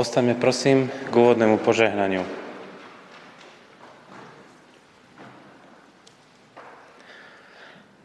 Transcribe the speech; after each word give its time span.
Postaňme 0.00 0.32
prosím 0.40 0.88
k 0.88 1.12
úvodnému 1.12 1.60
požehnaniu. 1.60 2.24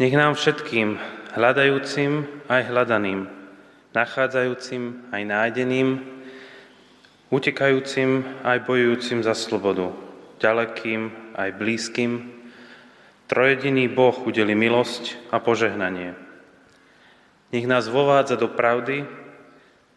Nech 0.04 0.12
nám 0.12 0.36
všetkým, 0.36 1.00
hľadajúcim 1.40 2.28
aj 2.52 2.62
hľadaným, 2.68 3.32
nachádzajúcim 3.96 5.08
aj 5.16 5.22
nájdeným, 5.24 6.04
utekajúcim 7.32 8.28
aj 8.44 8.68
bojujúcim 8.68 9.24
za 9.24 9.32
slobodu, 9.32 9.96
ďalekým 10.44 11.32
aj 11.32 11.50
blízkym, 11.56 12.44
trojediný 13.32 13.88
Boh 13.88 14.20
udeli 14.28 14.52
milosť 14.52 15.32
a 15.32 15.40
požehnanie. 15.40 16.12
Nech 17.56 17.64
nás 17.64 17.88
vovádza 17.88 18.36
do 18.36 18.52
pravdy, 18.52 19.25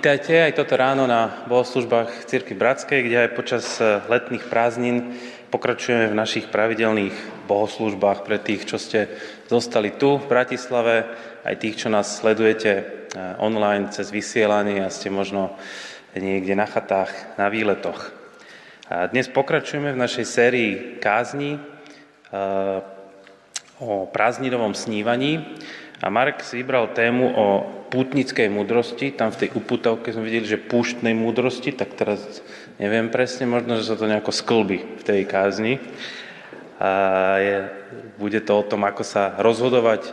Vítajte 0.00 0.32
aj 0.32 0.56
toto 0.56 0.80
ráno 0.80 1.04
na 1.04 1.44
bohoslužbách 1.44 2.24
Cirky 2.24 2.56
Bratskej, 2.56 3.04
kde 3.04 3.20
aj 3.20 3.36
počas 3.36 3.68
eh, 3.84 4.00
letných 4.08 4.48
prázdnin 4.48 5.12
pokračujeme 5.52 6.08
v 6.08 6.16
našich 6.16 6.48
pravidelných 6.48 7.12
bohoslužbách 7.44 8.24
pre 8.24 8.40
tých, 8.40 8.64
čo 8.64 8.80
ste 8.80 9.12
zostali 9.52 9.92
tu 10.00 10.16
v 10.16 10.24
Bratislave, 10.24 11.04
aj 11.44 11.52
tých, 11.60 11.84
čo 11.84 11.92
nás 11.92 12.16
sledujete 12.16 12.70
eh, 12.80 12.84
online 13.44 13.92
cez 13.92 14.08
vysielanie 14.08 14.80
a 14.80 14.88
ste 14.88 15.12
možno 15.12 15.52
niekde 16.16 16.56
na 16.56 16.64
chatách, 16.64 17.36
na 17.36 17.52
výletoch. 17.52 18.08
A 18.88 19.04
dnes 19.04 19.28
pokračujeme 19.28 19.92
v 19.92 20.00
našej 20.00 20.24
sérii 20.24 20.72
kázni 20.96 21.60
eh, 21.60 22.80
o 23.76 24.08
prázdninovom 24.08 24.72
snívaní 24.72 25.60
a 26.00 26.08
Marek 26.08 26.40
si 26.40 26.56
vybral 26.56 26.88
tému 26.96 27.36
o 27.36 27.46
pútnickej 27.90 28.48
múdrosti. 28.48 29.10
Tam 29.10 29.34
v 29.34 29.44
tej 29.44 29.48
uputavke 29.58 30.14
sme 30.14 30.24
videli, 30.24 30.46
že 30.46 30.62
púštnej 30.62 31.12
múdrosti, 31.12 31.74
tak 31.74 31.98
teraz 31.98 32.22
neviem 32.78 33.10
presne, 33.10 33.50
možno, 33.50 33.76
že 33.76 33.90
sa 33.90 33.98
to 33.98 34.06
nejako 34.06 34.30
sklby 34.30 34.78
v 34.96 35.02
tej 35.02 35.20
kázni. 35.26 35.82
A 36.80 36.90
je, 37.42 37.56
bude 38.16 38.40
to 38.40 38.62
o 38.62 38.64
tom, 38.64 38.88
ako 38.88 39.04
sa 39.04 39.36
rozhodovať 39.36 40.08
e, 40.08 40.12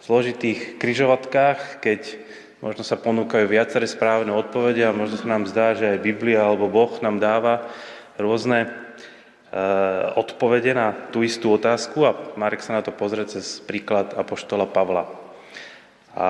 v 0.00 0.02
zložitých 0.06 0.80
kryžovatkách, 0.80 1.84
keď 1.84 2.00
možno 2.64 2.80
sa 2.80 2.96
ponúkajú 2.96 3.44
viaceré 3.44 3.84
správne 3.84 4.32
odpovede 4.32 4.88
a 4.88 4.96
možno 4.96 5.20
sa 5.20 5.28
nám 5.28 5.44
zdá, 5.44 5.76
že 5.76 5.98
aj 5.98 6.06
Biblia 6.06 6.48
alebo 6.48 6.72
Boh 6.72 6.96
nám 7.04 7.20
dáva 7.20 7.68
rôzne 8.16 8.64
e, 8.64 8.68
odpovede 10.16 10.72
na 10.72 10.96
tú 11.12 11.20
istú 11.20 11.52
otázku 11.52 12.08
a 12.08 12.16
Marek 12.40 12.64
sa 12.64 12.80
na 12.80 12.80
to 12.80 12.94
pozrie 12.94 13.28
cez 13.28 13.60
príklad 13.60 14.16
Apoštola 14.16 14.64
Pavla. 14.64 15.25
A 16.16 16.28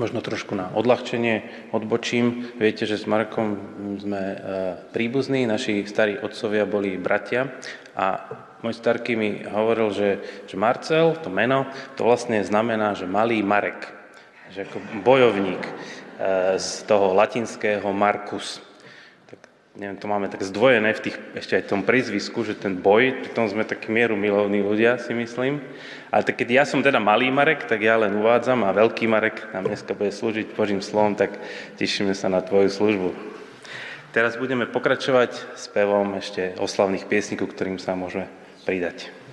možno 0.00 0.24
trošku 0.24 0.56
na 0.58 0.72
odľahčenie 0.74 1.68
odbočím. 1.70 2.56
Viete, 2.58 2.88
že 2.88 2.98
s 2.98 3.06
Markom 3.06 3.60
sme 4.00 4.22
e, 4.34 4.36
príbuzní, 4.90 5.46
naši 5.46 5.86
starí 5.86 6.18
otcovia 6.18 6.66
boli 6.66 6.98
bratia 6.98 7.52
a 7.94 8.26
môj 8.64 8.74
starky 8.74 9.14
mi 9.14 9.44
hovoril, 9.46 9.94
že, 9.94 10.10
že 10.50 10.56
Marcel, 10.58 11.14
to 11.22 11.30
meno, 11.30 11.68
to 11.94 12.02
vlastne 12.02 12.42
znamená, 12.42 12.98
že 12.98 13.06
malý 13.06 13.44
Marek 13.44 14.04
že 14.54 14.70
ako 14.70 14.78
bojovník 15.02 15.62
e, 15.66 15.72
z 16.62 16.86
toho 16.86 17.10
latinského 17.10 17.90
Markus. 17.90 18.62
Neviem, 19.74 19.98
to 19.98 20.06
máme 20.06 20.30
tak 20.30 20.46
zdvojené 20.46 20.94
v 20.94 21.02
tých, 21.02 21.18
ešte 21.34 21.58
aj 21.58 21.62
v 21.66 21.70
tom 21.74 21.82
prízvisku, 21.82 22.46
že 22.46 22.54
ten 22.54 22.78
boj, 22.78 23.26
tom 23.34 23.50
sme 23.50 23.66
takí 23.66 23.90
mieru 23.90 24.14
milovní 24.14 24.62
ľudia, 24.62 25.02
si 25.02 25.10
myslím. 25.18 25.58
Ale 26.14 26.22
tak 26.22 26.38
keď 26.38 26.62
ja 26.62 26.64
som 26.64 26.78
teda 26.78 27.02
malý 27.02 27.34
Marek, 27.34 27.66
tak 27.66 27.82
ja 27.82 27.98
len 27.98 28.14
uvádzam 28.14 28.62
a 28.62 28.70
veľký 28.70 29.10
Marek 29.10 29.50
nám 29.50 29.66
dneska 29.66 29.98
bude 29.98 30.14
slúžiť 30.14 30.54
Božím 30.54 30.78
slovom, 30.78 31.18
tak 31.18 31.34
tešíme 31.74 32.14
sa 32.14 32.30
na 32.30 32.38
tvoju 32.38 32.70
službu. 32.70 33.08
Teraz 34.14 34.38
budeme 34.38 34.70
pokračovať 34.70 35.58
spevom 35.58 36.22
ešte 36.22 36.54
oslavných 36.62 37.10
piesní, 37.10 37.34
ku 37.34 37.50
ktorým 37.50 37.82
sa 37.82 37.98
môžeme 37.98 38.30
pridať. 38.62 39.23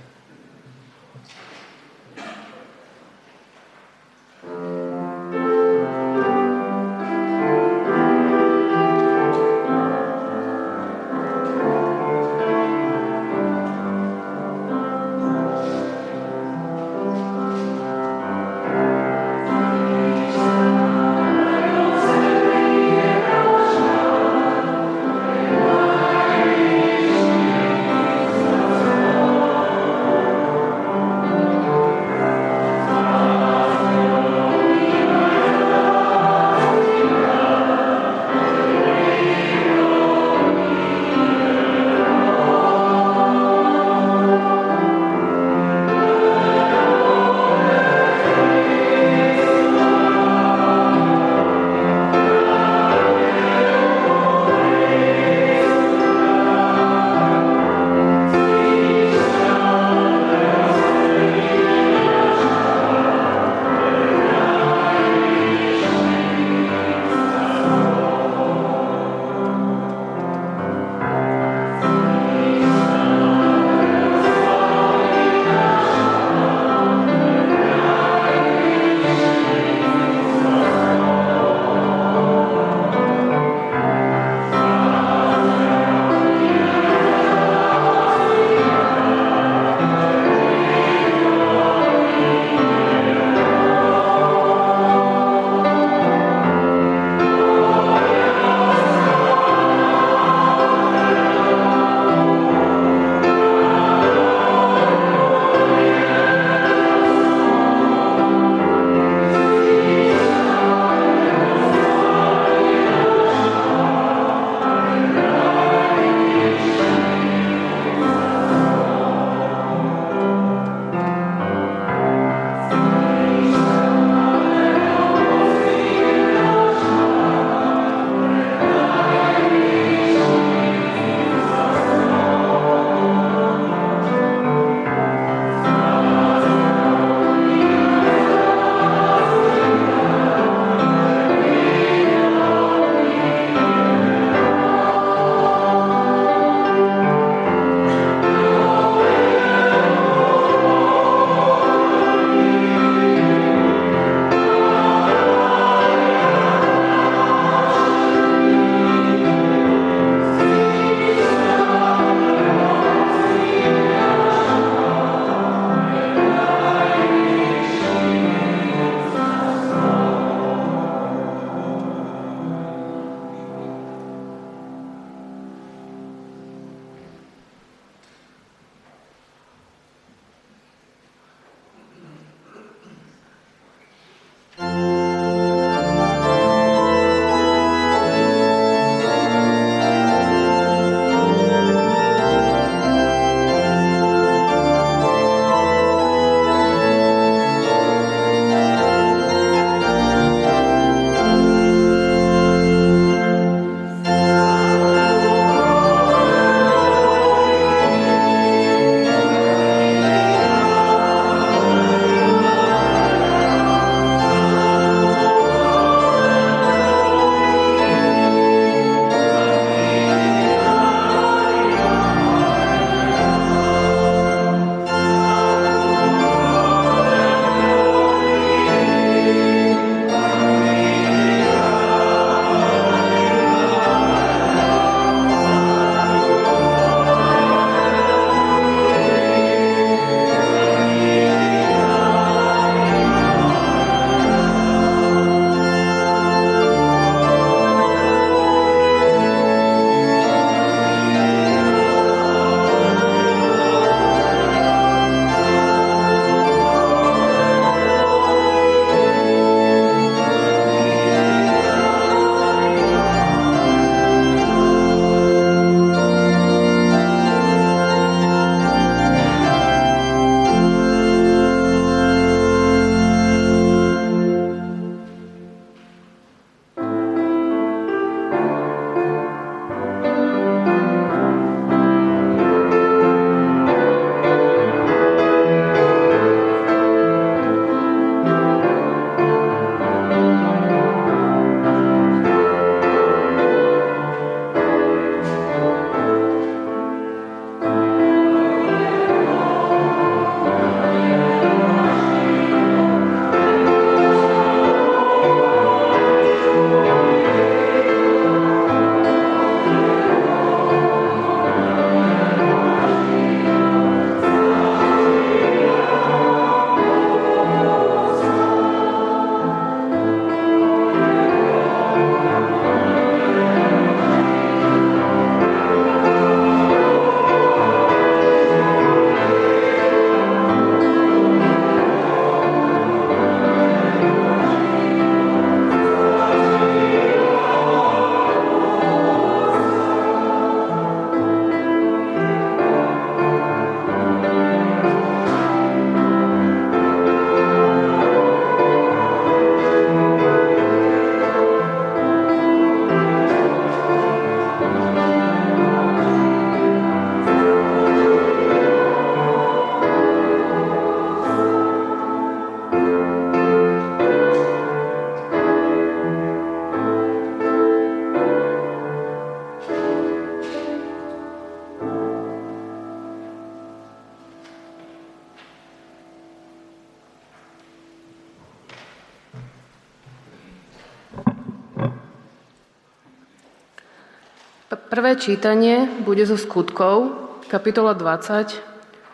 Prvé 384.92 385.16
čítanie 385.16 385.88
bude 386.04 386.20
zo 386.28 386.36
skutkov, 386.36 387.16
kapitola 387.48 387.96
20, 387.96 388.60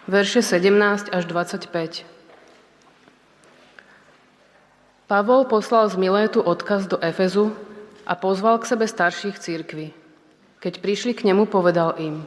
verše 0.10 0.41
17 0.41 1.13
až 1.13 1.24
25. 1.29 2.01
Pavol 5.05 5.46
poslal 5.46 5.86
z 5.93 6.01
Milétu 6.01 6.41
odkaz 6.41 6.89
do 6.89 6.98
Efezu 6.98 7.53
a 8.10 8.17
pozval 8.17 8.57
k 8.57 8.74
sebe 8.74 8.89
starších 8.89 9.38
církví. 9.38 9.93
Keď 10.65 10.81
prišli 10.81 11.13
k 11.13 11.29
nemu, 11.29 11.46
povedal 11.46 11.93
im, 12.01 12.25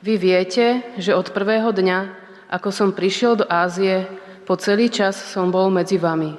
vy 0.00 0.16
viete, 0.16 0.88
že 0.96 1.12
od 1.12 1.36
prvého 1.36 1.68
dňa, 1.68 2.16
ako 2.48 2.72
som 2.72 2.96
prišiel 2.96 3.44
do 3.44 3.44
Ázie, 3.44 4.08
po 4.48 4.56
celý 4.56 4.88
čas 4.88 5.20
som 5.20 5.52
bol 5.52 5.68
medzi 5.68 6.00
vami. 6.00 6.32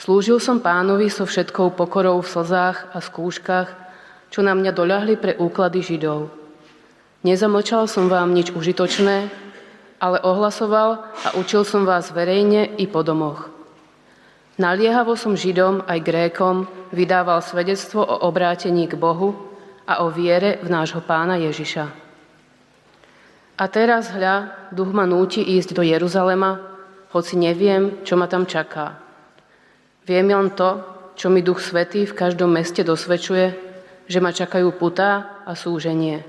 Slúžil 0.00 0.40
som 0.40 0.64
pánovi 0.64 1.12
so 1.12 1.28
všetkou 1.28 1.76
pokorou 1.76 2.24
v 2.24 2.32
slzách 2.32 2.88
a 2.96 3.04
skúškach, 3.04 3.85
čo 4.36 4.44
na 4.44 4.52
mňa 4.52 4.76
doľahli 4.76 5.16
pre 5.16 5.32
úklady 5.40 5.80
Židov. 5.80 6.28
Nezamlčal 7.24 7.88
som 7.88 8.12
vám 8.12 8.36
nič 8.36 8.52
užitočné, 8.52 9.32
ale 9.96 10.18
ohlasoval 10.20 11.08
a 11.24 11.28
učil 11.40 11.64
som 11.64 11.88
vás 11.88 12.12
verejne 12.12 12.68
i 12.76 12.84
po 12.84 13.00
domoch. 13.00 13.48
Naliehavo 14.60 15.16
som 15.16 15.40
Židom 15.40 15.88
aj 15.88 16.04
Grékom 16.04 16.68
vydával 16.92 17.40
svedectvo 17.40 18.04
o 18.04 18.28
obrátení 18.28 18.84
k 18.84 19.00
Bohu 19.00 19.32
a 19.88 20.04
o 20.04 20.12
viere 20.12 20.60
v 20.60 20.68
nášho 20.68 21.00
pána 21.00 21.40
Ježiša. 21.40 21.88
A 23.56 23.64
teraz 23.72 24.12
hľa, 24.12 24.68
duch 24.68 24.92
ma 24.92 25.08
núti 25.08 25.40
ísť 25.40 25.72
do 25.72 25.80
Jeruzalema, 25.80 26.60
hoci 27.08 27.40
neviem, 27.40 28.04
čo 28.04 28.20
ma 28.20 28.28
tam 28.28 28.44
čaká. 28.44 29.00
Viem 30.04 30.28
len 30.28 30.52
to, 30.52 30.84
čo 31.16 31.32
mi 31.32 31.40
Duch 31.40 31.64
Svetý 31.64 32.04
v 32.04 32.12
každom 32.12 32.52
meste 32.52 32.84
dosvedčuje, 32.84 33.65
že 34.06 34.22
ma 34.22 34.30
čakajú 34.30 34.70
putá 34.74 35.42
a 35.46 35.54
súženie. 35.58 36.22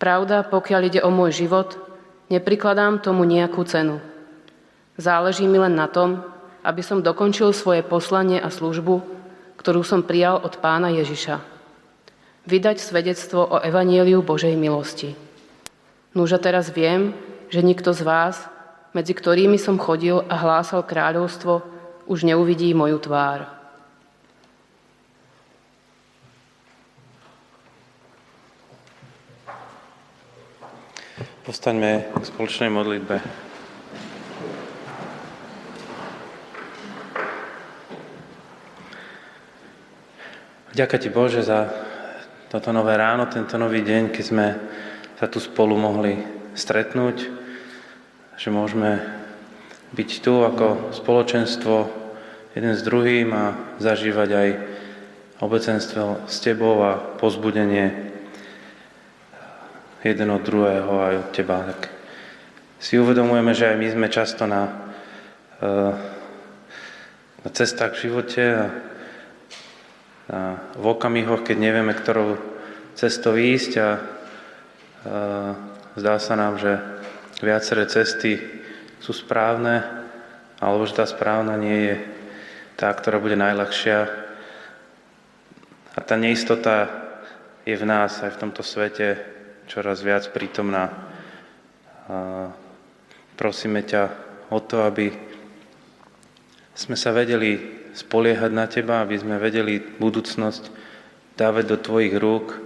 Pravda, 0.00 0.46
pokiaľ 0.46 0.80
ide 0.88 1.00
o 1.04 1.12
môj 1.12 1.44
život, 1.44 1.76
neprikladám 2.32 3.04
tomu 3.04 3.28
nejakú 3.28 3.60
cenu. 3.68 4.00
Záleží 4.96 5.44
mi 5.44 5.60
len 5.60 5.76
na 5.76 5.90
tom, 5.90 6.24
aby 6.64 6.80
som 6.80 7.04
dokončil 7.04 7.52
svoje 7.52 7.84
poslanie 7.84 8.40
a 8.40 8.48
službu, 8.48 9.04
ktorú 9.60 9.84
som 9.84 10.00
prijal 10.00 10.40
od 10.40 10.56
pána 10.56 10.88
Ježiša. 10.88 11.36
Vydať 12.48 12.80
svedectvo 12.80 13.44
o 13.44 13.56
evanieliu 13.60 14.24
Božej 14.24 14.56
milosti. 14.56 15.12
Núža 16.16 16.40
teraz 16.40 16.72
viem, 16.72 17.12
že 17.52 17.60
nikto 17.60 17.92
z 17.92 18.00
vás, 18.00 18.48
medzi 18.96 19.12
ktorými 19.12 19.60
som 19.60 19.76
chodil 19.76 20.24
a 20.26 20.34
hlásal 20.40 20.80
kráľovstvo, 20.82 21.60
už 22.08 22.24
neuvidí 22.24 22.72
moju 22.72 22.98
tvár. 22.98 23.59
Postaňme 31.50 32.14
k 32.14 32.22
spoločnej 32.22 32.70
modlitbe. 32.70 33.18
Ďakujem 40.78 41.02
Ti 41.02 41.10
Bože 41.10 41.42
za 41.42 41.66
toto 42.54 42.70
nové 42.70 42.94
ráno, 42.94 43.26
tento 43.26 43.58
nový 43.58 43.82
deň, 43.82 44.14
keď 44.14 44.24
sme 44.30 44.46
sa 45.18 45.26
tu 45.26 45.42
spolu 45.42 45.74
mohli 45.74 46.22
stretnúť, 46.54 47.16
že 48.38 48.48
môžeme 48.54 49.02
byť 49.90 50.10
tu 50.22 50.46
ako 50.46 50.94
spoločenstvo 50.94 51.74
jeden 52.54 52.78
s 52.78 52.86
druhým 52.86 53.34
a 53.34 53.58
zažívať 53.82 54.30
aj 54.38 54.48
obecenstvo 55.42 56.30
s 56.30 56.36
Tebou 56.46 56.78
a 56.86 56.94
pozbudenie 57.18 58.10
jeden 60.00 60.28
od 60.32 60.42
druhého 60.42 60.92
aj 61.00 61.14
od 61.20 61.28
teba. 61.32 61.56
Tak 61.68 61.80
si 62.80 62.96
uvedomujeme, 62.96 63.52
že 63.52 63.68
aj 63.68 63.76
my 63.76 63.88
sme 63.92 64.08
často 64.08 64.48
na, 64.48 64.62
eh, 65.60 65.92
na 67.44 67.48
cestách 67.52 68.00
v 68.00 68.02
živote 68.08 68.42
a, 68.42 68.64
a 70.32 70.38
v 70.80 70.84
okamihoch, 70.88 71.44
keď 71.44 71.56
nevieme, 71.60 71.92
ktorou 71.92 72.40
cestou 72.96 73.36
ísť 73.36 73.72
a, 73.76 73.80
a 73.84 73.88
zdá 75.96 76.16
sa 76.16 76.34
nám, 76.36 76.56
že 76.56 76.80
viaceré 77.44 77.84
cesty 77.88 78.40
sú 79.00 79.12
správne, 79.12 79.84
alebo 80.60 80.84
že 80.84 80.96
tá 80.96 81.04
správna 81.08 81.56
nie 81.56 81.92
je 81.92 81.96
tá, 82.76 82.92
ktorá 82.92 83.20
bude 83.20 83.36
najľahšia. 83.36 83.98
A 85.96 85.98
tá 86.00 86.16
neistota 86.16 86.88
je 87.64 87.76
v 87.76 87.84
nás 87.84 88.20
aj 88.24 88.36
v 88.36 88.40
tomto 88.40 88.64
svete 88.64 89.39
čoraz 89.70 90.02
viac 90.02 90.26
prítomná. 90.34 90.90
A 92.10 92.50
prosíme 93.38 93.86
ťa 93.86 94.10
o 94.50 94.58
to, 94.58 94.82
aby 94.82 95.14
sme 96.74 96.98
sa 96.98 97.14
vedeli 97.14 97.78
spoliehať 97.94 98.50
na 98.50 98.66
Teba, 98.66 98.98
aby 98.98 99.14
sme 99.14 99.38
vedeli 99.38 99.78
budúcnosť 99.78 100.74
dávať 101.38 101.64
do 101.70 101.76
Tvojich 101.78 102.18
rúk. 102.18 102.58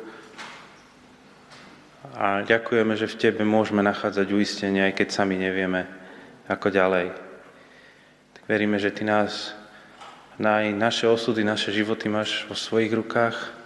A 2.16 2.40
ďakujeme, 2.40 2.96
že 2.96 3.10
v 3.12 3.20
Tebe 3.20 3.44
môžeme 3.44 3.84
nachádzať 3.84 4.32
uistenie, 4.32 4.88
aj 4.88 4.96
keď 4.96 5.08
sami 5.12 5.36
nevieme, 5.36 5.84
ako 6.48 6.72
ďalej. 6.72 7.12
Tak 8.32 8.44
veríme, 8.48 8.80
že 8.80 8.88
Ty 8.88 9.04
nás, 9.04 9.52
aj 10.40 10.72
naše 10.72 11.04
osudy, 11.04 11.44
naše 11.44 11.68
životy 11.68 12.08
máš 12.08 12.48
vo 12.48 12.56
svojich 12.56 12.96
rukách, 12.96 13.63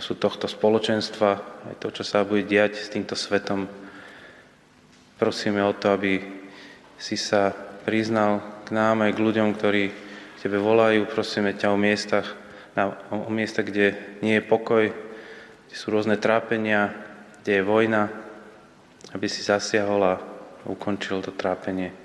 sú 0.00 0.16
tohto 0.16 0.48
spoločenstva, 0.48 1.30
aj 1.70 1.76
to, 1.78 1.88
čo 1.94 2.02
sa 2.02 2.26
bude 2.26 2.48
diať 2.48 2.80
s 2.80 2.88
týmto 2.90 3.14
svetom. 3.14 3.68
Prosíme 5.20 5.62
o 5.62 5.76
to, 5.76 5.94
aby 5.94 6.24
si 6.98 7.14
sa 7.14 7.52
priznal 7.84 8.40
k 8.64 8.72
nám 8.72 9.04
aj 9.04 9.12
k 9.12 9.22
ľuďom, 9.22 9.48
ktorí 9.54 9.84
tebe 10.44 10.60
volajú. 10.60 11.08
Prosíme 11.08 11.56
ťa 11.56 11.72
o 11.72 11.80
miestach, 11.80 12.36
na, 12.76 12.92
o 13.08 13.32
miesta, 13.32 13.64
kde 13.64 13.96
nie 14.20 14.36
je 14.36 14.44
pokoj, 14.44 14.92
kde 14.92 15.76
sú 15.76 15.88
rôzne 15.88 16.20
trápenia, 16.20 16.92
kde 17.40 17.60
je 17.60 17.64
vojna, 17.64 18.12
aby 19.16 19.24
si 19.24 19.40
zasiahol 19.40 20.00
a 20.04 20.20
ukončil 20.68 21.24
to 21.24 21.32
trápenie. 21.32 21.96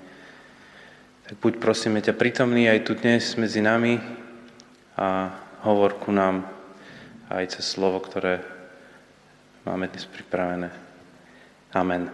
Tak 1.28 1.36
buď 1.36 1.52
prosíme 1.60 2.00
ťa 2.00 2.16
prítomný 2.16 2.72
aj 2.72 2.80
tu 2.88 2.96
dnes 2.96 3.24
medzi 3.36 3.60
nami 3.60 4.00
a 4.96 5.36
hovor 5.64 6.00
ku 6.00 6.08
nám 6.08 6.59
aj 7.30 7.56
cez 7.56 7.64
slovo, 7.64 8.02
ktoré 8.02 8.42
máme 9.62 9.86
dnes 9.86 10.02
pripravené. 10.10 10.74
Amen. 11.70 12.10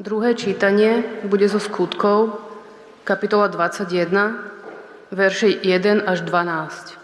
Druhé 0.00 0.32
čítanie 0.32 1.04
bude 1.28 1.44
zo 1.44 1.60
skutkov, 1.60 2.40
kapitola 3.04 3.52
21, 3.52 4.16
verše 5.12 5.60
1 5.60 6.08
až 6.08 6.24
12. 6.24 6.99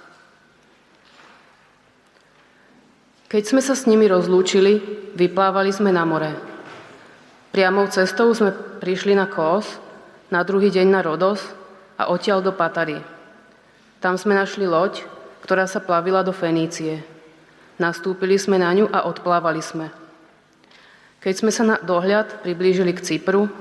Keď 3.36 3.44
sme 3.52 3.60
sa 3.60 3.76
s 3.76 3.84
nimi 3.84 4.08
rozlúčili, 4.08 4.80
vyplávali 5.12 5.68
sme 5.68 5.92
na 5.92 6.08
more. 6.08 6.32
Priamou 7.52 7.84
cestou 7.92 8.32
sme 8.32 8.48
prišli 8.80 9.12
na 9.12 9.28
Kos, 9.28 9.76
na 10.32 10.40
druhý 10.40 10.72
deň 10.72 10.88
na 10.88 11.04
Rodos 11.04 11.44
a 12.00 12.08
odtiaľ 12.08 12.40
do 12.40 12.56
Patary. 12.56 12.96
Tam 14.00 14.16
sme 14.16 14.32
našli 14.32 14.64
loď, 14.64 15.04
ktorá 15.44 15.68
sa 15.68 15.84
plavila 15.84 16.24
do 16.24 16.32
Fenície. 16.32 17.04
Nastúpili 17.76 18.40
sme 18.40 18.56
na 18.56 18.72
ňu 18.72 18.88
a 18.88 19.04
odplávali 19.04 19.60
sme. 19.60 19.92
Keď 21.20 21.34
sme 21.36 21.52
sa 21.52 21.68
na 21.68 21.76
dohľad 21.76 22.40
priblížili 22.40 22.96
k 22.96 23.04
Cypru, 23.04 23.52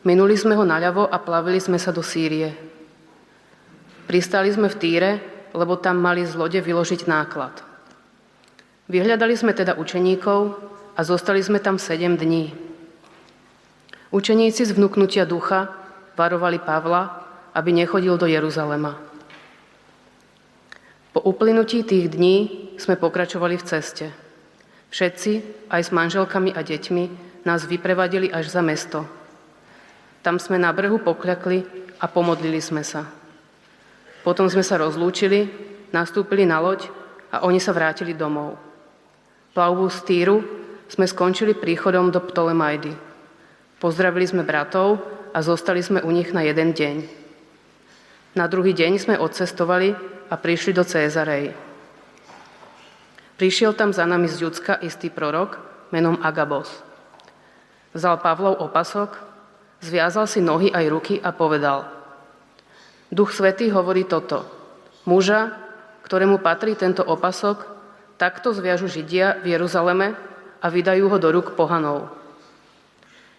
minuli 0.00 0.32
sme 0.32 0.56
ho 0.56 0.64
naľavo 0.64 1.04
a 1.04 1.20
plavili 1.20 1.60
sme 1.60 1.76
sa 1.76 1.92
do 1.92 2.00
Sýrie. 2.00 2.56
Pristali 4.08 4.48
sme 4.48 4.72
v 4.72 4.78
Týre, 4.80 5.12
lebo 5.52 5.76
tam 5.76 6.00
mali 6.00 6.24
z 6.24 6.32
lode 6.40 6.56
vyložiť 6.56 7.04
náklad– 7.04 7.68
Vyhľadali 8.90 9.38
sme 9.38 9.54
teda 9.54 9.78
učeníkov 9.78 10.58
a 10.98 11.00
zostali 11.06 11.38
sme 11.38 11.62
tam 11.62 11.78
sedem 11.78 12.18
dní. 12.18 12.50
Učeníci 14.10 14.66
z 14.66 14.74
vnúknutia 14.74 15.22
ducha 15.22 15.70
varovali 16.18 16.58
Pavla, 16.58 17.22
aby 17.54 17.70
nechodil 17.70 18.18
do 18.18 18.26
Jeruzalema. 18.26 18.98
Po 21.14 21.22
uplynutí 21.22 21.86
tých 21.86 22.10
dní 22.10 22.36
sme 22.82 22.98
pokračovali 22.98 23.54
v 23.62 23.66
ceste. 23.66 24.06
Všetci, 24.90 25.32
aj 25.70 25.86
s 25.86 25.94
manželkami 25.94 26.50
a 26.50 26.66
deťmi, 26.66 27.04
nás 27.46 27.70
vyprevadili 27.70 28.26
až 28.26 28.50
za 28.50 28.58
mesto. 28.58 29.06
Tam 30.26 30.42
sme 30.42 30.58
na 30.58 30.74
brehu 30.74 30.98
pokľakli 30.98 31.62
a 32.02 32.10
pomodlili 32.10 32.58
sme 32.58 32.82
sa. 32.82 33.06
Potom 34.26 34.50
sme 34.50 34.66
sa 34.66 34.82
rozlúčili, 34.82 35.46
nastúpili 35.94 36.42
na 36.42 36.58
loď 36.58 36.90
a 37.30 37.46
oni 37.46 37.62
sa 37.62 37.70
vrátili 37.70 38.18
domov. 38.18 38.69
Plavbu 39.50 39.90
z 39.90 39.98
Týru 40.06 40.38
sme 40.86 41.10
skončili 41.10 41.58
príchodom 41.58 42.14
do 42.14 42.22
Ptolemajdy. 42.22 42.94
Pozdravili 43.82 44.22
sme 44.22 44.46
bratov 44.46 45.02
a 45.34 45.42
zostali 45.42 45.82
sme 45.82 45.98
u 46.06 46.10
nich 46.14 46.30
na 46.30 46.46
jeden 46.46 46.70
deň. 46.70 46.96
Na 48.38 48.46
druhý 48.46 48.70
deň 48.70 48.92
sme 49.02 49.18
odcestovali 49.18 49.98
a 50.30 50.34
prišli 50.38 50.70
do 50.70 50.86
Cézarej. 50.86 51.50
Prišiel 53.42 53.74
tam 53.74 53.90
za 53.90 54.06
nami 54.06 54.30
z 54.30 54.46
Judska 54.46 54.78
istý 54.86 55.10
prorok 55.10 55.58
menom 55.90 56.22
Agabos. 56.22 56.70
Vzal 57.90 58.22
Pavlov 58.22 58.62
opasok, 58.62 59.18
zviazal 59.82 60.30
si 60.30 60.38
nohy 60.38 60.70
aj 60.70 60.86
ruky 60.86 61.18
a 61.18 61.34
povedal 61.34 61.90
Duch 63.10 63.34
Svetý 63.34 63.74
hovorí 63.74 64.06
toto. 64.06 64.46
Muža, 65.10 65.58
ktorému 66.06 66.38
patrí 66.38 66.78
tento 66.78 67.02
opasok, 67.02 67.79
takto 68.20 68.52
zviažu 68.52 68.84
Židia 68.84 69.40
v 69.40 69.56
Jeruzaleme 69.56 70.12
a 70.60 70.66
vydajú 70.68 71.08
ho 71.08 71.16
do 71.16 71.32
rúk 71.32 71.56
pohanov. 71.56 72.12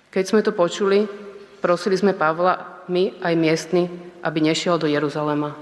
Keď 0.09 0.23
sme 0.25 0.41
to 0.41 0.57
počuli, 0.57 1.05
prosili 1.61 1.93
sme 1.93 2.17
Pavla, 2.17 2.81
my 2.89 3.21
aj 3.21 3.33
miestni, 3.37 3.85
aby 4.25 4.41
nešiel 4.41 4.81
do 4.81 4.89
Jeruzalema. 4.89 5.53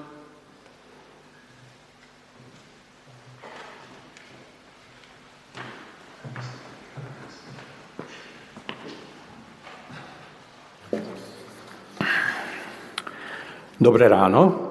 Dobré 13.79 14.11
ráno. 14.11 14.69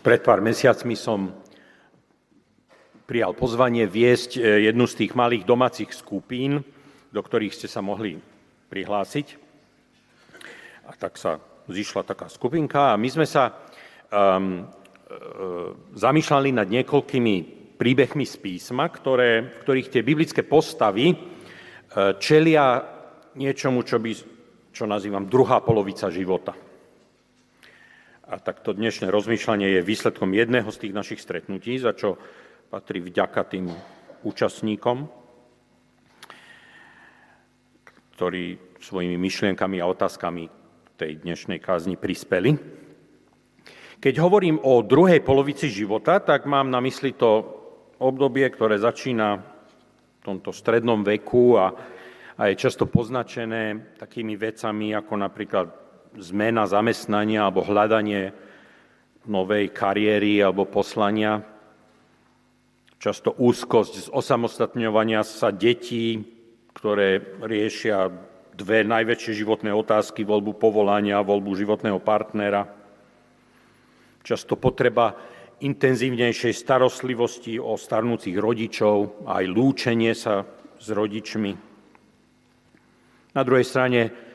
Pred 0.00 0.24
pár 0.24 0.40
mesiacmi 0.40 0.96
som 0.96 1.28
prijal 3.04 3.36
pozvanie 3.36 3.84
viesť 3.84 4.40
e, 4.40 4.70
jednu 4.70 4.88
z 4.88 5.04
tých 5.04 5.12
malých 5.12 5.44
domácich 5.44 5.92
skupín, 5.92 6.64
do 7.12 7.20
ktorých 7.20 7.52
ste 7.52 7.68
sa 7.68 7.84
mohli 7.84 8.16
prihlásiť. 8.72 9.36
A 10.88 10.96
tak 10.96 11.20
sa 11.20 11.36
zišla 11.68 12.02
taká 12.06 12.32
skupinka 12.32 12.94
a 12.94 12.98
my 12.98 13.08
sme 13.10 13.26
sa 13.26 13.54
um, 14.10 14.66
zamýšľali 15.94 16.50
nad 16.50 16.66
niekoľkými 16.66 17.34
príbehmi 17.78 18.26
z 18.26 18.36
písma, 18.42 18.90
ktoré, 18.90 19.46
v 19.46 19.56
ktorých 19.62 19.90
tie 19.90 20.02
biblické 20.02 20.42
postavy 20.42 21.14
čelia 22.18 22.82
niečomu, 23.38 23.86
čo, 23.86 24.02
by, 24.02 24.10
čo 24.74 24.84
nazývam 24.90 25.30
druhá 25.30 25.62
polovica 25.62 26.10
života. 26.10 26.69
A 28.30 28.38
takto 28.38 28.70
dnešné 28.70 29.10
rozmýšľanie 29.10 29.74
je 29.74 29.82
výsledkom 29.82 30.30
jedného 30.30 30.70
z 30.70 30.86
tých 30.86 30.94
našich 30.94 31.18
stretnutí, 31.18 31.82
za 31.82 31.98
čo 31.98 32.14
patrí 32.70 33.02
vďaka 33.02 33.42
tým 33.42 33.66
účastníkom, 34.22 35.10
ktorí 38.14 38.78
svojimi 38.78 39.18
myšlienkami 39.18 39.82
a 39.82 39.90
otázkami 39.90 40.46
tej 40.94 41.26
dnešnej 41.26 41.58
kázni 41.58 41.98
prispeli. 41.98 42.54
Keď 43.98 44.14
hovorím 44.22 44.62
o 44.62 44.78
druhej 44.86 45.26
polovici 45.26 45.66
života, 45.66 46.22
tak 46.22 46.46
mám 46.46 46.70
na 46.70 46.78
mysli 46.78 47.18
to 47.18 47.50
obdobie, 47.98 48.46
ktoré 48.46 48.78
začína 48.78 49.42
v 49.42 50.20
tomto 50.22 50.54
strednom 50.54 51.02
veku 51.02 51.58
a, 51.58 51.74
a 52.38 52.46
je 52.46 52.54
často 52.54 52.86
poznačené 52.86 53.98
takými 53.98 54.38
vecami 54.38 54.94
ako 54.94 55.18
napríklad 55.18 55.89
zmena 56.18 56.66
zamestnania 56.66 57.46
alebo 57.46 57.62
hľadanie 57.62 58.34
novej 59.28 59.70
kariéry 59.70 60.40
alebo 60.40 60.66
poslania, 60.66 61.44
často 62.96 63.36
úzkosť 63.36 63.94
z 63.96 64.08
osamostatňovania 64.10 65.22
sa 65.22 65.52
detí, 65.52 66.24
ktoré 66.72 67.20
riešia 67.44 68.10
dve 68.56 68.84
najväčšie 68.84 69.32
životné 69.40 69.72
otázky, 69.72 70.24
voľbu 70.24 70.56
povolania 70.60 71.24
voľbu 71.24 71.52
životného 71.56 72.00
partnera. 72.00 72.68
Často 74.20 74.60
potreba 74.60 75.16
intenzívnejšej 75.60 76.52
starostlivosti 76.56 77.56
o 77.56 77.76
starnúcich 77.76 78.36
rodičov 78.36 79.24
aj 79.28 79.44
lúčenie 79.48 80.12
sa 80.12 80.44
s 80.80 80.88
rodičmi. 80.92 81.52
Na 83.36 83.42
druhej 83.44 83.64
strane, 83.64 84.29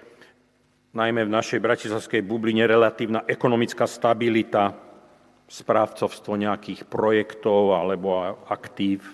najmä 0.95 1.27
v 1.27 1.35
našej 1.35 1.59
bratislavskej 1.59 2.23
bubline, 2.23 2.63
relatívna 2.63 3.27
ekonomická 3.27 3.83
stabilita, 3.83 4.71
správcovstvo 5.45 6.39
nejakých 6.39 6.87
projektov 6.87 7.75
alebo 7.75 8.41
aktív. 8.47 9.05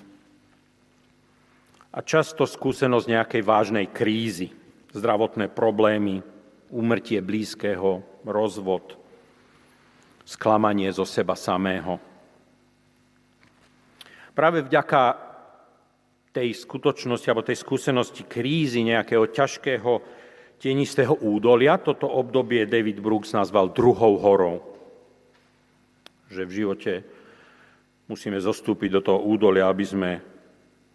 A 1.91 1.99
často 1.99 2.47
skúsenosť 2.47 3.07
nejakej 3.09 3.41
vážnej 3.43 3.85
krízy, 3.91 4.53
zdravotné 4.95 5.51
problémy, 5.51 6.23
úmrtie 6.71 7.19
blízkeho, 7.19 7.99
rozvod, 8.23 8.95
sklamanie 10.23 10.87
zo 10.95 11.03
seba 11.03 11.35
samého. 11.35 11.99
Práve 14.31 14.63
vďaka 14.63 15.19
tej 16.31 16.55
skutočnosti 16.55 17.27
alebo 17.27 17.43
tej 17.43 17.59
skúsenosti 17.59 18.23
krízy, 18.23 18.87
nejakého 18.87 19.27
ťažkého 19.27 20.20
tienistého 20.61 21.17
údolia, 21.17 21.81
toto 21.81 22.05
obdobie 22.05 22.69
David 22.69 23.01
Brooks 23.01 23.33
nazval 23.33 23.73
druhou 23.73 24.21
horou 24.21 24.71
že 26.31 26.47
v 26.47 26.55
živote 26.63 26.93
musíme 28.07 28.39
zostúpiť 28.39 28.89
do 28.97 29.01
toho 29.03 29.19
údolia, 29.27 29.67
aby 29.67 29.83
sme 29.83 30.11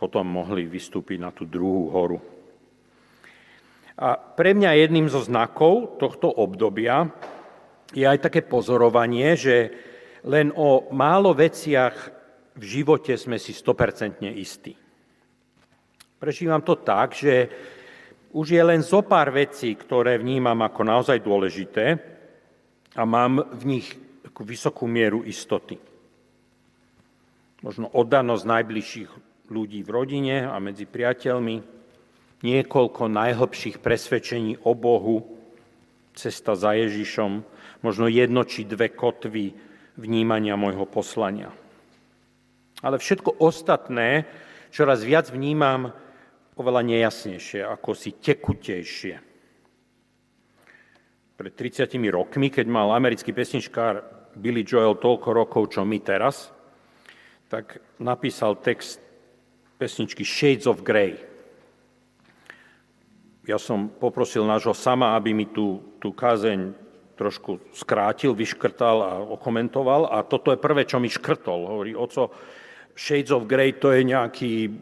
potom 0.01 0.25
mohli 0.25 0.65
vystúpiť 0.65 1.19
na 1.21 1.31
tú 1.31 1.45
druhú 1.45 1.93
horu. 1.93 2.19
A 3.97 4.17
pre 4.17 4.53
mňa 4.53 4.77
jedným 4.77 5.09
zo 5.09 5.25
znakov 5.25 6.01
tohto 6.01 6.29
obdobia 6.29 7.09
je 7.97 8.05
aj 8.05 8.29
také 8.29 8.45
pozorovanie, 8.45 9.37
že 9.37 9.73
len 10.25 10.53
o 10.53 10.93
málo 10.93 11.33
veciach 11.33 11.97
v 12.57 12.65
živote 12.65 13.17
sme 13.17 13.41
si 13.41 13.57
100% 13.57 14.21
istí. 14.37 14.77
Prežívam 16.17 16.61
to 16.65 16.81
tak, 16.81 17.13
že 17.13 17.49
už 18.37 18.53
je 18.53 18.61
len 18.61 18.85
zo 18.85 19.01
pár 19.01 19.33
vecí, 19.33 19.73
ktoré 19.73 20.21
vnímam 20.21 20.61
ako 20.61 20.85
naozaj 20.85 21.25
dôležité 21.25 21.97
a 22.93 23.03
mám 23.09 23.41
v 23.57 23.63
nich 23.65 23.89
takú 24.21 24.45
vysokú 24.45 24.85
mieru 24.85 25.25
istoty. 25.25 25.81
Možno 27.65 27.89
oddanosť 27.89 28.45
najbližších 28.45 29.11
ľudí 29.49 29.81
v 29.81 29.89
rodine 29.89 30.37
a 30.45 30.61
medzi 30.61 30.85
priateľmi, 30.85 31.65
niekoľko 32.45 33.09
najhlbších 33.09 33.81
presvedčení 33.81 34.61
o 34.69 34.77
Bohu, 34.77 35.25
cesta 36.13 36.53
za 36.53 36.77
Ježišom, 36.77 37.41
možno 37.81 38.05
jedno 38.13 38.45
či 38.45 38.69
dve 38.69 38.93
kotvy 38.93 39.57
vnímania 39.97 40.61
môjho 40.61 40.85
poslania. 40.85 41.49
Ale 42.85 43.01
všetko 43.01 43.41
ostatné 43.41 44.29
čoraz 44.69 45.01
viac 45.01 45.33
vnímam 45.33 45.97
oveľa 46.57 46.83
nejasnejšie, 46.89 47.61
ako 47.63 47.93
si 47.93 48.17
tekutejšie. 48.17 49.15
Pred 51.37 51.53
30 51.53 51.93
rokmi, 52.09 52.49
keď 52.49 52.65
mal 52.65 52.97
americký 52.97 53.37
pesničkár 53.37 54.01
Billy 54.37 54.65
Joel 54.65 54.97
toľko 54.97 55.29
rokov, 55.37 55.77
čo 55.77 55.85
my 55.85 56.01
teraz, 56.01 56.49
tak 57.53 57.81
napísal 58.01 58.57
text 58.57 59.05
pesničky 59.77 60.25
Shades 60.25 60.65
of 60.65 60.81
Grey. 60.81 61.21
Ja 63.47 63.61
som 63.61 63.93
poprosil 63.93 64.43
nášho 64.43 64.73
sama, 64.73 65.15
aby 65.15 65.37
mi 65.37 65.47
tú, 65.47 65.95
tú 66.01 66.11
kázeň 66.11 66.75
trošku 67.17 67.73
skrátil, 67.73 68.35
vyškrtal 68.35 68.97
a 69.01 69.13
okomentoval. 69.23 70.11
A 70.11 70.27
toto 70.27 70.51
je 70.51 70.59
prvé, 70.59 70.83
čo 70.85 70.99
mi 70.99 71.09
škrtol. 71.09 71.61
Hovorí, 71.69 71.93
oco, 71.95 72.35
Shades 72.97 73.29
of 73.29 73.45
Grey 73.45 73.77
to 73.77 73.93
je 73.93 74.09
nejaký, 74.09 74.73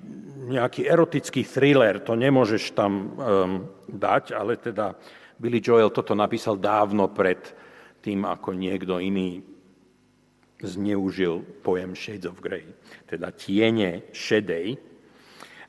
nejaký 0.55 0.87
erotický 0.87 1.42
thriller, 1.42 1.98
to 1.98 2.14
nemôžeš 2.14 2.79
tam 2.79 2.92
um, 3.18 3.50
dať, 3.90 4.38
ale 4.38 4.55
teda 4.62 4.94
Billy 5.35 5.59
Joel 5.59 5.90
toto 5.90 6.14
napísal 6.14 6.62
dávno 6.62 7.11
pred 7.11 7.42
tým, 7.98 8.22
ako 8.22 8.55
niekto 8.55 9.03
iný 9.03 9.42
zneužil 10.62 11.42
pojem 11.66 11.98
Shades 11.98 12.31
of 12.31 12.38
Grey, 12.38 12.70
teda 13.11 13.35
tiene 13.35 14.07
šedej. 14.14 14.79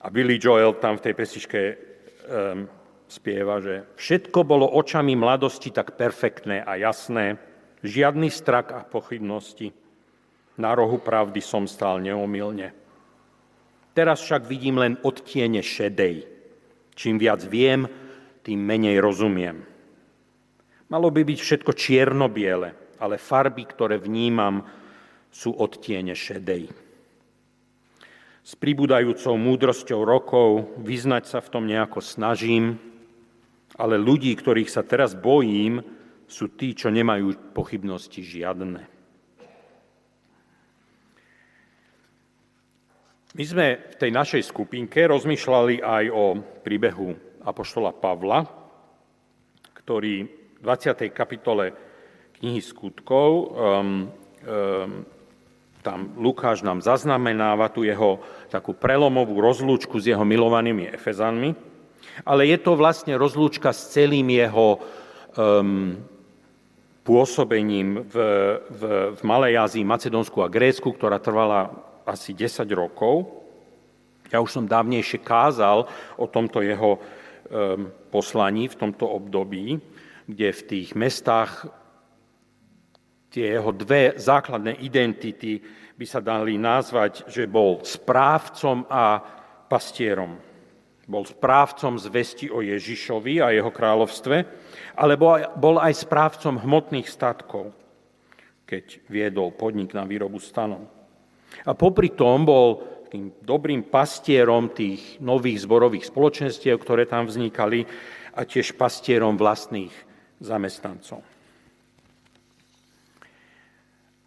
A 0.06 0.14
Billy 0.14 0.38
Joel 0.38 0.78
tam 0.78 1.02
v 1.02 1.04
tej 1.10 1.14
pesičke 1.18 1.62
um, 2.30 2.70
spieva, 3.10 3.58
že 3.58 3.90
všetko 3.98 4.46
bolo 4.46 4.70
očami 4.70 5.18
mladosti 5.18 5.74
tak 5.74 5.98
perfektné 5.98 6.62
a 6.62 6.78
jasné, 6.78 7.42
žiadny 7.82 8.30
strak 8.30 8.70
a 8.74 8.86
pochybnosti. 8.86 9.74
Na 10.56 10.72
rohu 10.72 11.04
pravdy 11.04 11.44
som 11.44 11.68
stál 11.68 12.00
neomilne. 12.00 12.72
Teraz 13.96 14.24
však 14.24 14.48
vidím 14.48 14.80
len 14.80 15.00
odtiene 15.04 15.60
šedej. 15.60 16.28
Čím 16.96 17.20
viac 17.20 17.44
viem, 17.44 17.88
tým 18.44 18.60
menej 18.60 19.04
rozumiem. 19.04 19.68
Malo 20.88 21.10
by 21.12 21.28
byť 21.28 21.40
všetko 21.42 21.72
čierno-biele, 21.76 23.00
ale 23.04 23.20
farby, 23.20 23.68
ktoré 23.68 24.00
vnímam, 24.00 24.64
sú 25.28 25.52
odtiene 25.52 26.16
šedej. 26.16 26.72
s 28.46 28.54
pribúdajúcou 28.54 29.42
múdrosťou 29.42 30.06
rokov, 30.06 30.78
vyznať 30.78 31.26
sa 31.26 31.40
v 31.42 31.50
tom 31.50 31.66
nejako 31.66 31.98
snažím, 31.98 32.78
ale 33.74 33.98
ľudí, 33.98 34.30
ktorých 34.38 34.70
sa 34.70 34.86
teraz 34.86 35.18
bojím, 35.18 35.82
sú 36.30 36.54
tí, 36.54 36.78
čo 36.78 36.94
nemajú 36.94 37.58
pochybnosti 37.58 38.22
žiadne. 38.22 38.95
My 43.36 43.44
sme 43.44 43.92
v 43.92 43.96
tej 44.00 44.16
našej 44.16 44.48
skupinke 44.48 45.04
rozmýšľali 45.12 45.84
aj 45.84 46.04
o 46.08 46.40
príbehu 46.40 47.12
Apoštola 47.44 47.92
Pavla, 47.92 48.48
ktorý 49.76 50.24
v 50.56 50.60
20. 50.64 51.12
kapitole 51.12 51.76
knihy 52.40 52.64
skutkov 52.64 53.28
um, 53.52 54.08
um, 54.48 55.04
tam 55.84 56.16
Lukáš 56.16 56.64
nám 56.64 56.80
zaznamenáva 56.80 57.68
tu 57.76 57.84
jeho 57.84 58.24
takú 58.48 58.72
prelomovú 58.72 59.44
rozlúčku 59.44 60.00
s 60.00 60.08
jeho 60.08 60.24
milovanými 60.24 60.88
Efezanmi, 60.96 61.52
ale 62.24 62.48
je 62.48 62.58
to 62.64 62.80
vlastne 62.80 63.20
rozlúčka 63.20 63.76
s 63.76 63.92
celým 63.92 64.32
jeho 64.32 64.80
um, 65.36 66.00
pôsobením 67.04 68.00
v, 68.00 68.16
v, 68.64 68.82
v 69.12 69.22
Malej 69.28 69.60
Ázii, 69.60 69.84
Macedónsku 69.84 70.40
a 70.40 70.48
Grécku, 70.48 70.96
ktorá 70.96 71.20
trvala 71.20 71.84
asi 72.06 72.38
10 72.38 72.64
rokov. 72.72 73.28
Ja 74.30 74.42
už 74.42 74.50
som 74.62 74.70
dávnejšie 74.70 75.22
kázal 75.22 75.86
o 76.18 76.26
tomto 76.26 76.62
jeho 76.62 76.98
poslaní 78.10 78.66
v 78.70 78.80
tomto 78.80 79.06
období, 79.06 79.78
kde 80.26 80.48
v 80.50 80.62
tých 80.66 80.98
mestách 80.98 81.70
tie 83.30 83.60
jeho 83.60 83.70
dve 83.70 84.18
základné 84.18 84.82
identity 84.82 85.62
by 85.94 86.06
sa 86.10 86.24
dali 86.24 86.58
nazvať, 86.58 87.30
že 87.30 87.46
bol 87.46 87.86
správcom 87.86 88.90
a 88.90 89.22
pastierom. 89.70 90.40
Bol 91.06 91.22
správcom 91.22 92.02
zvesti 92.02 92.50
o 92.50 92.66
Ježišovi 92.66 93.44
a 93.44 93.54
jeho 93.54 93.70
kráľovstve, 93.70 94.38
ale 94.98 95.14
bol 95.54 95.78
aj 95.78 95.94
správcom 96.02 96.66
hmotných 96.66 97.06
statkov, 97.06 97.78
keď 98.66 99.06
viedol 99.06 99.54
podnik 99.54 99.94
na 99.94 100.02
výrobu 100.02 100.42
stanov. 100.42 100.95
A 101.64 101.72
popri 101.72 102.12
tom 102.12 102.44
bol 102.44 102.84
tým 103.08 103.32
dobrým 103.40 103.88
pastierom 103.88 104.76
tých 104.76 105.24
nových 105.24 105.64
zborových 105.64 106.12
spoločenstiev, 106.12 106.76
ktoré 106.76 107.08
tam 107.08 107.32
vznikali, 107.32 107.88
a 108.36 108.44
tiež 108.44 108.76
pastierom 108.76 109.40
vlastných 109.40 109.96
zamestnancov. 110.44 111.24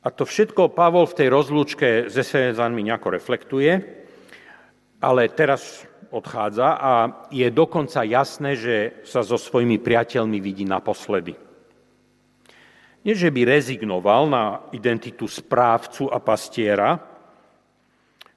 A 0.01 0.09
to 0.09 0.25
všetko 0.25 0.73
Pavol 0.73 1.05
v 1.05 1.19
tej 1.21 1.29
rozlúčke 1.29 1.89
s 2.09 2.17
Efezanmi 2.17 2.81
nejako 2.81 3.21
reflektuje, 3.21 3.73
ale 5.05 5.29
teraz 5.37 5.85
odchádza 6.09 6.81
a 6.81 6.93
je 7.29 7.45
dokonca 7.53 8.01
jasné, 8.09 8.57
že 8.57 8.77
sa 9.05 9.21
so 9.21 9.37
svojimi 9.37 9.77
priateľmi 9.77 10.41
vidí 10.41 10.65
naposledy. 10.65 11.37
Nie, 13.05 13.15
že 13.15 13.29
by 13.29 13.45
rezignoval 13.45 14.33
na 14.33 14.45
identitu 14.73 15.29
správcu 15.29 16.09
a 16.09 16.19
pastiera, 16.19 16.97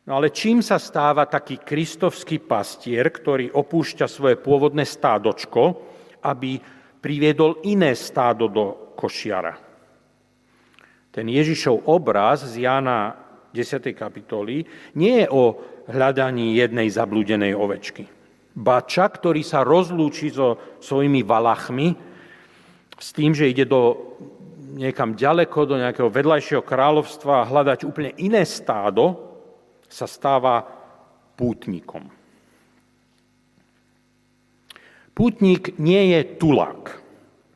no 0.06 0.12
ale 0.18 0.34
čím 0.34 0.64
sa 0.66 0.82
stáva 0.82 1.30
taký 1.30 1.62
kristovský 1.62 2.42
pastier, 2.42 3.10
ktorý 3.10 3.54
opúšťa 3.54 4.06
svoje 4.10 4.36
pôvodné 4.40 4.86
stádočko, 4.88 5.62
aby 6.26 6.62
priviedol 7.02 7.62
iné 7.66 7.98
stádo 7.98 8.46
do 8.46 8.96
košiara 8.98 9.72
ten 11.12 11.28
Ježišov 11.28 11.92
obraz 11.92 12.48
z 12.48 12.64
Jána 12.64 13.20
10. 13.52 13.92
kapitoly 13.92 14.64
nie 14.96 15.24
je 15.24 15.28
o 15.28 15.60
hľadaní 15.92 16.56
jednej 16.56 16.88
zablúdenej 16.88 17.52
ovečky. 17.52 18.08
Bača, 18.56 19.12
ktorý 19.12 19.44
sa 19.44 19.68
rozlúči 19.68 20.32
so 20.32 20.80
svojimi 20.80 21.24
valachmi 21.24 21.96
s 22.96 23.12
tým, 23.12 23.36
že 23.36 23.52
ide 23.52 23.68
do 23.68 24.16
niekam 24.72 25.20
ďaleko, 25.20 25.68
do 25.68 25.76
nejakého 25.76 26.08
vedľajšieho 26.08 26.64
kráľovstva 26.64 27.44
a 27.44 27.48
hľadať 27.48 27.84
úplne 27.84 28.16
iné 28.16 28.48
stádo, 28.48 29.31
sa 29.92 30.08
stáva 30.08 30.64
pútnikom. 31.36 32.08
Pútnik 35.12 35.76
nie 35.76 36.16
je 36.16 36.40
tulak. 36.40 37.04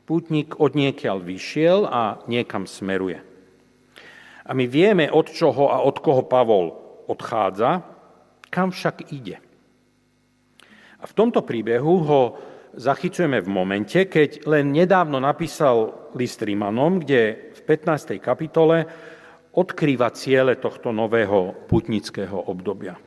Pútnik 0.04 0.60
od 0.60 0.76
niekiaľ 0.76 1.24
vyšiel 1.24 1.88
a 1.88 2.20
niekam 2.28 2.68
smeruje. 2.68 3.18
A 4.46 4.54
my 4.54 4.70
vieme, 4.70 5.10
od 5.10 5.26
čoho 5.32 5.72
a 5.72 5.82
od 5.82 5.98
koho 5.98 6.22
Pavol 6.28 6.70
odchádza, 7.10 7.82
kam 8.52 8.70
však 8.70 9.10
ide. 9.10 9.42
A 11.02 11.04
v 11.08 11.16
tomto 11.16 11.42
príbehu 11.42 11.94
ho 12.06 12.20
zachycujeme 12.76 13.42
v 13.42 13.50
momente, 13.50 14.06
keď 14.06 14.46
len 14.46 14.70
nedávno 14.70 15.18
napísal 15.18 16.10
list 16.14 16.44
Rímanom, 16.44 17.02
kde 17.02 17.50
v 17.56 17.60
15. 17.66 18.20
kapitole 18.22 18.86
odkrýva 19.56 20.12
ciele 20.12 20.60
tohto 20.60 20.92
nového 20.92 21.66
putnického 21.66 22.36
obdobia. 22.52 23.00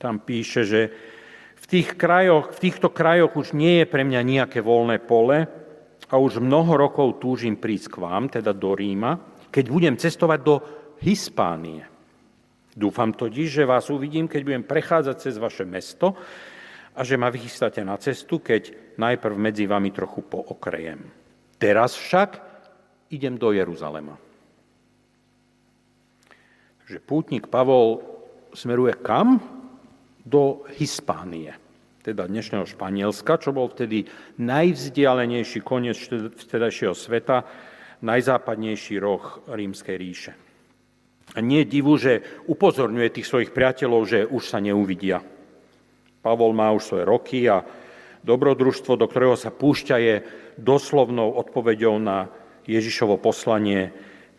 Tam 0.00 0.24
píše, 0.24 0.64
že 0.64 0.80
v, 1.56 1.64
tých 1.68 1.96
krajoch, 1.96 2.56
v 2.56 2.62
týchto 2.68 2.88
krajoch 2.88 3.36
už 3.36 3.52
nie 3.52 3.84
je 3.84 3.86
pre 3.88 4.04
mňa 4.04 4.20
nejaké 4.24 4.64
voľné 4.64 5.04
pole 5.04 5.44
a 6.08 6.14
už 6.16 6.40
mnoho 6.40 6.76
rokov 6.80 7.20
túžim 7.20 7.60
prísť 7.60 7.96
k 7.96 8.00
vám, 8.00 8.24
teda 8.32 8.56
do 8.56 8.72
Ríma, 8.72 9.20
keď 9.52 9.64
budem 9.68 9.94
cestovať 9.96 10.40
do 10.40 10.54
Hispánie. 11.04 11.84
Dúfam 12.76 13.12
totiž, 13.12 13.48
že 13.60 13.68
vás 13.68 13.88
uvidím, 13.88 14.28
keď 14.28 14.40
budem 14.44 14.64
prechádzať 14.68 15.16
cez 15.16 15.34
vaše 15.40 15.64
mesto 15.64 16.12
a 16.92 17.00
že 17.04 17.16
ma 17.16 17.32
vychystáte 17.32 17.80
na 17.80 17.96
cestu, 17.96 18.40
keď 18.40 18.92
najprv 19.00 19.36
medzi 19.36 19.64
vami 19.64 19.92
trochu 19.92 20.24
pookrejem. 20.24 21.00
Teraz 21.56 21.96
však 21.96 22.36
idem 23.12 23.40
do 23.40 23.52
Jeruzalema. 23.56 24.25
Takže 26.86 27.02
pútnik 27.02 27.50
Pavol 27.50 27.98
smeruje 28.54 28.94
kam? 29.02 29.42
Do 30.22 30.62
Hispánie, 30.78 31.50
teda 32.06 32.30
dnešného 32.30 32.62
Španielska, 32.62 33.42
čo 33.42 33.50
bol 33.50 33.66
vtedy 33.66 34.06
najvzdialenejší 34.38 35.66
koniec 35.66 35.98
vtedajšieho 36.38 36.94
sveta, 36.94 37.42
najzápadnejší 38.06 39.02
roh 39.02 39.42
rímskej 39.50 39.96
ríše. 39.98 40.32
A 41.34 41.42
nie 41.42 41.66
divu, 41.66 41.98
že 41.98 42.22
upozorňuje 42.46 43.18
tých 43.18 43.26
svojich 43.34 43.50
priateľov, 43.50 44.02
že 44.06 44.20
už 44.22 44.46
sa 44.46 44.62
neuvidia. 44.62 45.18
Pavol 46.22 46.54
má 46.54 46.70
už 46.70 46.86
svoje 46.86 47.02
roky 47.02 47.50
a 47.50 47.66
dobrodružstvo, 48.22 48.94
do 48.94 49.10
ktorého 49.10 49.34
sa 49.34 49.50
púšťa, 49.50 49.96
je 49.98 50.14
doslovnou 50.54 51.34
odpoveďou 51.34 51.98
na 51.98 52.30
Ježišovo 52.62 53.18
poslanie 53.18 53.90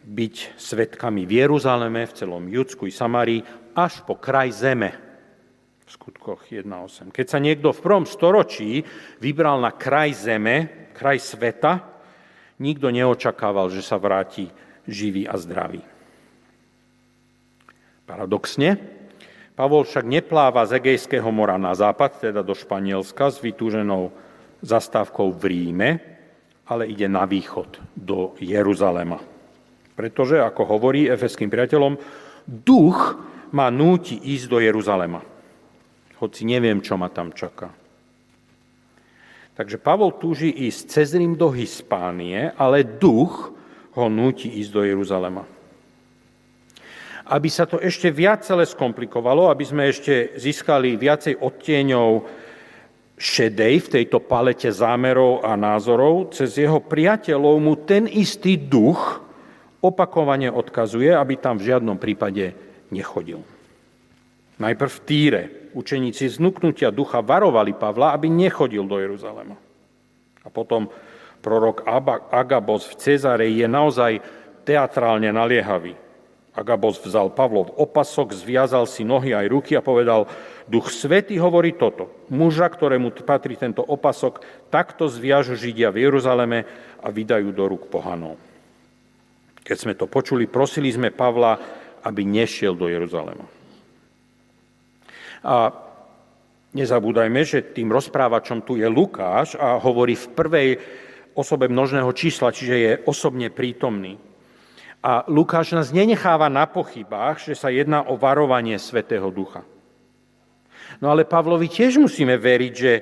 byť 0.08 0.56
svetkami 0.56 1.28
v 1.28 1.44
Jeruzaleme, 1.44 2.08
v 2.08 2.16
celom 2.16 2.48
Judsku 2.48 2.88
i 2.88 2.94
Samárii, 2.96 3.44
až 3.76 4.08
po 4.08 4.16
kraj 4.16 4.56
zeme. 4.56 4.96
V 5.84 5.90
skutkoch 5.92 6.48
1.8. 6.48 7.12
Keď 7.12 7.26
sa 7.28 7.40
niekto 7.44 7.76
v 7.76 7.84
prvom 7.84 8.08
storočí 8.08 8.88
vybral 9.20 9.60
na 9.60 9.76
kraj 9.76 10.16
zeme, 10.16 10.88
kraj 10.96 11.20
sveta, 11.20 11.98
Nikto 12.58 12.90
neočakával, 12.90 13.70
že 13.70 13.86
sa 13.86 14.02
vráti 14.02 14.50
živý 14.90 15.30
a 15.30 15.38
zdravý. 15.38 15.86
Paradoxne, 18.10 18.82
Pavol 19.54 19.86
však 19.86 20.06
nepláva 20.06 20.66
z 20.66 20.82
Egejského 20.82 21.30
mora 21.30 21.58
na 21.62 21.74
západ, 21.78 22.30
teda 22.30 22.42
do 22.42 22.58
Španielska, 22.58 23.30
s 23.30 23.42
vytúženou 23.42 24.10
zastávkou 24.62 25.34
v 25.38 25.44
Ríme, 25.50 25.90
ale 26.66 26.90
ide 26.90 27.06
na 27.06 27.30
východ, 27.30 27.78
do 27.94 28.34
Jeruzalema. 28.42 29.37
Pretože, 29.98 30.38
ako 30.38 30.78
hovorí 30.78 31.10
efeským 31.10 31.50
priateľom, 31.50 31.98
duch 32.46 33.18
ma 33.50 33.74
núti 33.74 34.14
ísť 34.14 34.46
do 34.46 34.62
Jeruzalema. 34.62 35.26
Hoci 36.22 36.46
neviem, 36.46 36.86
čo 36.86 37.02
ma 37.02 37.10
tam 37.10 37.34
čaká. 37.34 37.74
Takže 39.58 39.82
Pavol 39.82 40.14
túži 40.22 40.54
ísť 40.54 40.82
cez 40.86 41.18
Rím 41.18 41.34
do 41.34 41.50
Hispánie, 41.50 42.54
ale 42.54 42.86
duch 42.86 43.50
ho 43.98 44.06
núti 44.06 44.54
ísť 44.62 44.70
do 44.70 44.86
Jeruzalema. 44.86 45.44
Aby 47.28 47.50
sa 47.50 47.66
to 47.66 47.82
ešte 47.82 48.14
viac 48.14 48.46
celé 48.46 48.70
skomplikovalo, 48.70 49.50
aby 49.50 49.66
sme 49.66 49.90
ešte 49.90 50.38
získali 50.38 50.94
viacej 50.96 51.42
odtieňov 51.42 52.10
šedej 53.18 53.76
v 53.82 53.92
tejto 53.98 54.22
palete 54.22 54.70
zámerov 54.70 55.42
a 55.42 55.58
názorov, 55.58 56.38
cez 56.38 56.54
jeho 56.62 56.78
priateľov 56.78 57.56
mu 57.58 57.74
ten 57.82 58.06
istý 58.06 58.62
duch 58.62 59.27
opakovane 59.82 60.50
odkazuje, 60.50 61.14
aby 61.14 61.38
tam 61.38 61.62
v 61.62 61.74
žiadnom 61.74 61.98
prípade 62.02 62.54
nechodil. 62.90 63.44
Najprv 64.58 64.92
v 64.92 65.04
Týre 65.06 65.44
učeníci 65.78 66.26
znuknutia 66.34 66.90
ducha 66.90 67.22
varovali 67.22 67.78
Pavla, 67.78 68.18
aby 68.18 68.26
nechodil 68.26 68.90
do 68.90 68.98
Jeruzalema. 68.98 69.54
A 70.42 70.50
potom 70.50 70.90
prorok 71.46 71.86
Agabos 72.34 72.90
v 72.90 72.98
Cezare 72.98 73.46
je 73.54 73.68
naozaj 73.70 74.20
teatrálne 74.66 75.30
naliehavý. 75.30 75.94
Agabos 76.58 76.98
vzal 76.98 77.38
Pavlov 77.38 77.70
opasok, 77.78 78.34
zviazal 78.34 78.90
si 78.90 79.06
nohy 79.06 79.30
aj 79.38 79.46
ruky 79.46 79.78
a 79.78 79.86
povedal, 79.86 80.26
Duch 80.66 80.90
Svety 80.90 81.38
hovorí 81.38 81.78
toto. 81.78 82.10
Muža, 82.34 82.66
ktorému 82.66 83.14
patrí 83.22 83.54
tento 83.54 83.86
opasok, 83.86 84.42
takto 84.74 85.06
zviažu 85.06 85.54
Židia 85.54 85.94
v 85.94 86.10
Jeruzaleme 86.10 86.66
a 86.98 87.14
vydajú 87.14 87.54
do 87.54 87.70
rúk 87.70 87.94
pohanov. 87.94 88.47
Keď 89.68 89.76
sme 89.76 90.00
to 90.00 90.08
počuli, 90.08 90.48
prosili 90.48 90.88
sme 90.88 91.12
Pavla, 91.12 91.60
aby 92.08 92.24
nešiel 92.24 92.72
do 92.72 92.88
Jeruzalema. 92.88 93.44
A 95.44 95.76
nezabúdajme, 96.72 97.44
že 97.44 97.76
tým 97.76 97.92
rozprávačom 97.92 98.64
tu 98.64 98.80
je 98.80 98.88
Lukáš 98.88 99.60
a 99.60 99.76
hovorí 99.76 100.16
v 100.16 100.32
prvej 100.32 100.70
osobe 101.36 101.68
množného 101.68 102.08
čísla, 102.16 102.56
čiže 102.56 102.76
je 102.80 102.92
osobne 103.04 103.52
prítomný. 103.52 104.16
A 105.04 105.28
Lukáš 105.28 105.76
nás 105.76 105.92
nenecháva 105.92 106.48
na 106.48 106.64
pochybách, 106.64 107.52
že 107.52 107.54
sa 107.60 107.68
jedná 107.68 108.08
o 108.08 108.16
varovanie 108.16 108.80
Svetého 108.80 109.28
Ducha. 109.36 109.68
No 111.04 111.12
ale 111.12 111.28
Pavlovi 111.28 111.68
tiež 111.68 112.00
musíme 112.00 112.40
veriť, 112.40 112.74
že 112.74 112.94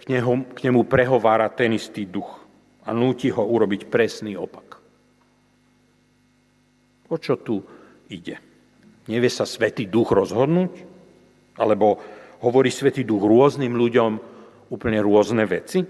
k 0.00 0.02
nemu, 0.08 0.56
k 0.56 0.72
nemu 0.72 0.80
prehovára 0.88 1.52
ten 1.52 1.76
istý 1.76 2.08
duch 2.08 2.42
a 2.84 2.90
núti 2.90 3.28
ho 3.28 3.44
urobiť 3.44 3.92
presný 3.92 4.34
opak. 4.34 4.63
O 7.08 7.16
čo 7.20 7.36
tu 7.36 7.60
ide? 8.08 8.40
Nevie 9.08 9.28
sa 9.28 9.44
Svetý 9.44 9.84
Duch 9.84 10.12
rozhodnúť? 10.16 10.72
Alebo 11.60 12.00
hovorí 12.40 12.72
Svetý 12.72 13.04
Duch 13.04 13.22
rôznym 13.22 13.76
ľuďom 13.76 14.12
úplne 14.72 14.98
rôzne 15.04 15.44
veci? 15.44 15.84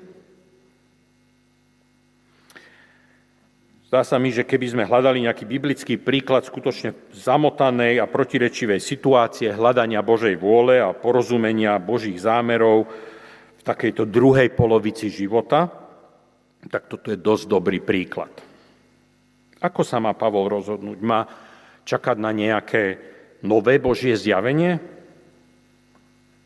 Zdá 3.95 4.03
sa 4.03 4.19
mi, 4.19 4.35
že 4.35 4.43
keby 4.43 4.75
sme 4.75 4.89
hľadali 4.91 5.23
nejaký 5.23 5.47
biblický 5.47 5.95
príklad 6.03 6.43
skutočne 6.43 7.15
zamotanej 7.15 8.03
a 8.03 8.11
protirečivej 8.11 8.83
situácie 8.83 9.55
hľadania 9.55 10.03
Božej 10.03 10.35
vôle 10.35 10.83
a 10.83 10.91
porozumenia 10.91 11.79
Božích 11.79 12.19
zámerov 12.19 12.91
v 13.55 13.63
takejto 13.63 14.03
druhej 14.11 14.51
polovici 14.51 15.07
života, 15.15 15.71
tak 16.67 16.91
toto 16.91 17.15
je 17.15 17.23
dosť 17.23 17.45
dobrý 17.47 17.79
príklad. 17.79 18.35
Ako 19.65 19.81
sa 19.81 19.97
má 19.97 20.13
Pavol 20.13 20.53
rozhodnúť? 20.53 21.01
Má 21.01 21.25
čakať 21.89 22.21
na 22.21 22.37
nejaké 22.37 23.01
nové 23.41 23.81
Božie 23.81 24.13
zjavenie? 24.13 24.77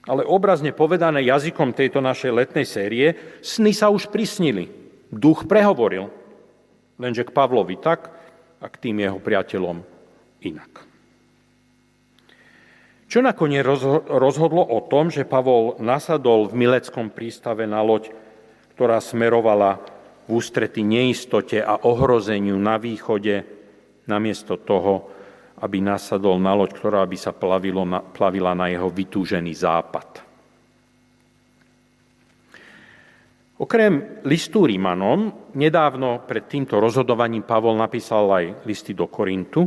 Ale 0.06 0.22
obrazne 0.22 0.70
povedané 0.70 1.26
jazykom 1.26 1.74
tejto 1.74 1.98
našej 1.98 2.30
letnej 2.30 2.64
série, 2.64 3.06
sny 3.42 3.74
sa 3.74 3.90
už 3.90 4.06
prisnili. 4.14 4.70
Duch 5.10 5.50
prehovoril. 5.50 6.06
Lenže 6.94 7.26
k 7.26 7.34
Pavlovi 7.34 7.74
tak 7.82 8.14
a 8.62 8.66
k 8.70 8.80
tým 8.86 9.02
jeho 9.02 9.18
priateľom 9.18 9.82
inak. 10.46 10.86
Čo 13.08 13.24
nakoniec 13.24 13.64
rozhodlo 14.06 14.62
o 14.62 14.78
tom, 14.84 15.08
že 15.10 15.26
Pavol 15.26 15.80
nasadol 15.80 16.46
v 16.46 16.66
Mileckom 16.66 17.08
prístave 17.10 17.64
na 17.64 17.80
loď, 17.80 18.12
ktorá 18.76 19.00
smerovala 19.00 19.80
v 20.28 20.36
ústrety 20.36 20.84
neistote 20.84 21.64
a 21.64 21.88
ohrozeniu 21.88 22.60
na 22.60 22.76
východe, 22.76 23.48
namiesto 24.04 24.60
toho, 24.60 25.08
aby 25.64 25.80
nasadol 25.80 26.36
na 26.36 26.52
loď, 26.52 26.76
ktorá 26.76 27.02
by 27.08 27.16
sa 27.16 27.32
plavila 27.32 28.52
na 28.52 28.68
jeho 28.68 28.92
vytúžený 28.92 29.56
západ. 29.56 30.28
Okrem 33.58 34.22
listu 34.22 34.70
Rímanom, 34.70 35.50
nedávno 35.58 36.22
pred 36.22 36.46
týmto 36.46 36.78
rozhodovaním 36.78 37.42
Pavol 37.42 37.74
napísal 37.74 38.30
aj 38.30 38.44
listy 38.62 38.94
do 38.94 39.10
Korintu. 39.10 39.66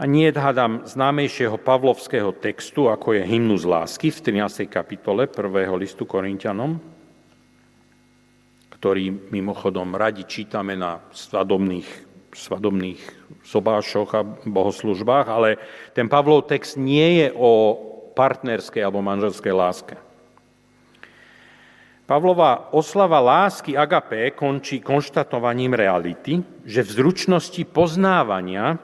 A 0.00 0.08
nie 0.08 0.32
hádam 0.32 0.88
známejšieho 0.88 1.60
pavlovského 1.60 2.32
textu, 2.40 2.88
ako 2.88 3.12
je 3.20 3.28
hymnus 3.28 3.68
lásky 3.68 4.08
v 4.08 4.40
13. 4.40 4.72
kapitole 4.72 5.28
1. 5.28 5.68
listu 5.76 6.08
Korintianom, 6.08 6.80
ktorý 8.82 9.30
mimochodom 9.30 9.94
radi 9.94 10.26
čítame 10.26 10.74
na 10.74 10.98
svadobných, 11.14 11.86
svadobných 12.34 12.98
sobášoch 13.46 14.10
a 14.10 14.26
bohoslužbách, 14.26 15.26
ale 15.30 15.54
ten 15.94 16.10
Pavlov 16.10 16.50
text 16.50 16.74
nie 16.74 17.22
je 17.22 17.28
o 17.30 17.78
partnerskej 18.18 18.82
alebo 18.82 18.98
manželskej 18.98 19.54
láske. 19.54 19.94
Pavlova 22.10 22.74
oslava 22.74 23.22
lásky 23.22 23.78
agapé 23.78 24.34
končí 24.34 24.82
konštatovaním 24.82 25.78
reality, 25.78 26.42
že 26.66 26.82
v 26.82 26.90
zručnosti 26.90 27.62
poznávania, 27.70 28.82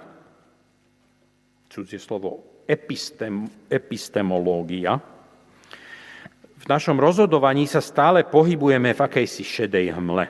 cudzie 1.66 1.98
slovo 1.98 2.62
epistem, 2.70 3.50
epistemológia, 3.66 5.17
v 6.68 6.76
našom 6.76 7.00
rozhodovaní 7.00 7.64
sa 7.64 7.80
stále 7.80 8.28
pohybujeme 8.28 8.92
v 8.92 9.00
akejsi 9.00 9.40
šedej 9.40 9.96
hmle. 9.96 10.28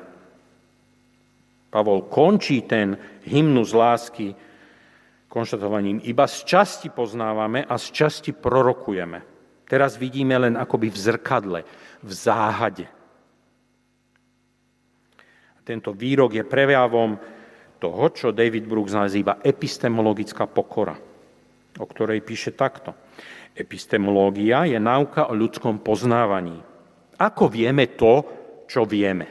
Pavol 1.66 2.07
končí 2.07 2.62
ten 2.62 2.94
hymnus 3.27 3.74
lásky 3.74 4.38
konštatovaním, 5.27 5.98
iba 6.07 6.31
z 6.31 6.46
časti 6.46 6.94
poznávame 6.94 7.66
a 7.66 7.74
z 7.74 7.90
časti 7.90 8.31
prorokujeme. 8.31 9.18
Teraz 9.66 9.98
vidíme 9.98 10.38
len 10.38 10.55
akoby 10.55 10.87
v 10.94 10.98
zrkadle, 11.11 11.61
v 12.07 12.11
záhade. 12.14 12.87
Tento 15.66 15.90
výrok 15.90 16.38
je 16.38 16.46
prejavom 16.46 17.18
toho, 17.83 18.05
čo 18.14 18.31
David 18.31 18.62
Brooks 18.62 18.94
nazýva 18.94 19.42
epistemologická 19.42 20.46
pokora, 20.46 20.94
o 21.83 21.87
ktorej 21.90 22.22
píše 22.22 22.55
takto. 22.55 22.94
Epistemológia 23.59 24.71
je 24.71 24.79
náuka 24.79 25.27
o 25.27 25.35
ľudskom 25.35 25.83
poznávaní. 25.83 26.62
Ako 27.18 27.51
vieme 27.51 27.90
to, 27.90 28.23
čo 28.71 28.87
vieme? 28.87 29.27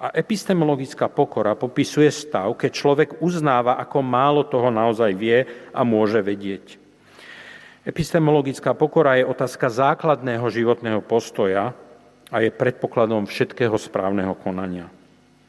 A 0.00 0.16
epistemologická 0.16 1.12
pokora 1.12 1.52
popisuje 1.52 2.08
stav, 2.08 2.56
keď 2.56 2.70
človek 2.72 3.10
uznáva, 3.20 3.76
ako 3.76 4.00
málo 4.00 4.48
toho 4.48 4.72
naozaj 4.72 5.12
vie 5.12 5.44
a 5.76 5.84
môže 5.84 6.24
vedieť. 6.24 6.80
Epistemologická 7.84 8.72
pokora 8.72 9.20
je 9.20 9.28
otázka 9.28 9.68
základného 9.68 10.48
životného 10.48 11.04
postoja 11.04 11.76
a 12.32 12.36
je 12.40 12.48
predpokladom 12.48 13.28
všetkého 13.28 13.76
správneho 13.76 14.32
konania. 14.40 14.88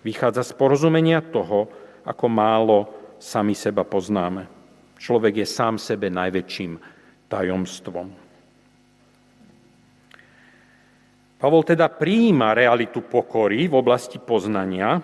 Vychádza 0.04 0.44
z 0.44 0.52
porozumenia 0.60 1.24
toho, 1.24 1.72
ako 2.04 2.26
málo 2.28 2.92
sami 3.16 3.56
seba 3.56 3.88
poznáme. 3.88 4.61
Človek 5.02 5.42
je 5.42 5.48
sám 5.50 5.82
sebe 5.82 6.14
najväčším 6.14 6.78
tajomstvom. 7.26 8.08
Pavol 11.42 11.66
teda 11.66 11.90
prijíma 11.90 12.54
realitu 12.54 13.02
pokory 13.02 13.66
v 13.66 13.74
oblasti 13.74 14.22
poznania, 14.22 15.02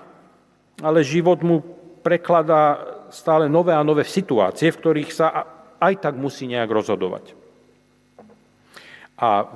ale 0.86 1.02
život 1.02 1.42
mu 1.42 1.66
prekladá 2.06 2.78
stále 3.10 3.50
nové 3.50 3.74
a 3.74 3.82
nové 3.82 4.06
situácie, 4.06 4.70
v 4.70 4.78
ktorých 4.78 5.10
sa 5.10 5.28
aj 5.82 5.94
tak 5.98 6.14
musí 6.14 6.46
nejak 6.46 6.70
rozhodovať. 6.70 7.34
A 9.18 9.50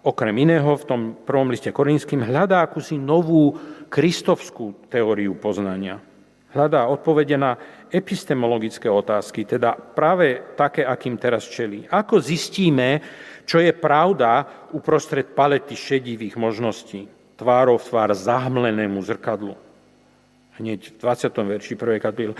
okrem 0.00 0.32
iného 0.40 0.72
v 0.72 0.88
tom 0.88 1.00
prvom 1.20 1.52
liste 1.52 1.68
Korinským 1.68 2.24
hľadá 2.24 2.64
akúsi 2.64 2.96
novú 2.96 3.60
kristovskú 3.92 4.88
teóriu 4.88 5.36
poznania. 5.36 6.00
Hľadá 6.52 6.84
odpovede 6.84 7.36
na 7.40 7.56
epistemologické 7.88 8.88
otázky, 8.92 9.48
teda 9.48 9.72
práve 9.72 10.52
také, 10.52 10.84
akým 10.84 11.16
teraz 11.16 11.48
čelí. 11.48 11.88
Ako 11.88 12.20
zistíme, 12.20 13.00
čo 13.48 13.56
je 13.56 13.72
pravda 13.72 14.44
uprostred 14.76 15.32
palety 15.32 15.72
šedivých 15.72 16.36
možností, 16.36 17.08
tvárov 17.40 17.80
v 17.80 17.88
tvár 17.88 18.10
zahmlenému 18.12 19.00
zrkadlu? 19.00 19.56
hneď 20.60 20.94
v 20.94 20.96
20. 21.00 21.32
verši 21.32 21.74
1. 21.74 21.98
kapitoly. 21.98 22.36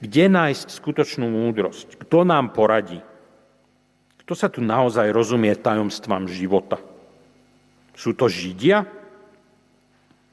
Kde 0.00 0.24
nájsť 0.30 0.66
skutočnú 0.70 1.26
múdrosť? 1.26 2.00
Kto 2.06 2.22
nám 2.22 2.54
poradí? 2.54 3.02
Kto 4.22 4.32
sa 4.34 4.48
tu 4.50 4.64
naozaj 4.64 5.12
rozumie 5.12 5.54
tajomstvám 5.54 6.26
života? 6.30 6.80
Sú 7.92 8.16
to 8.16 8.26
Židia? 8.26 8.88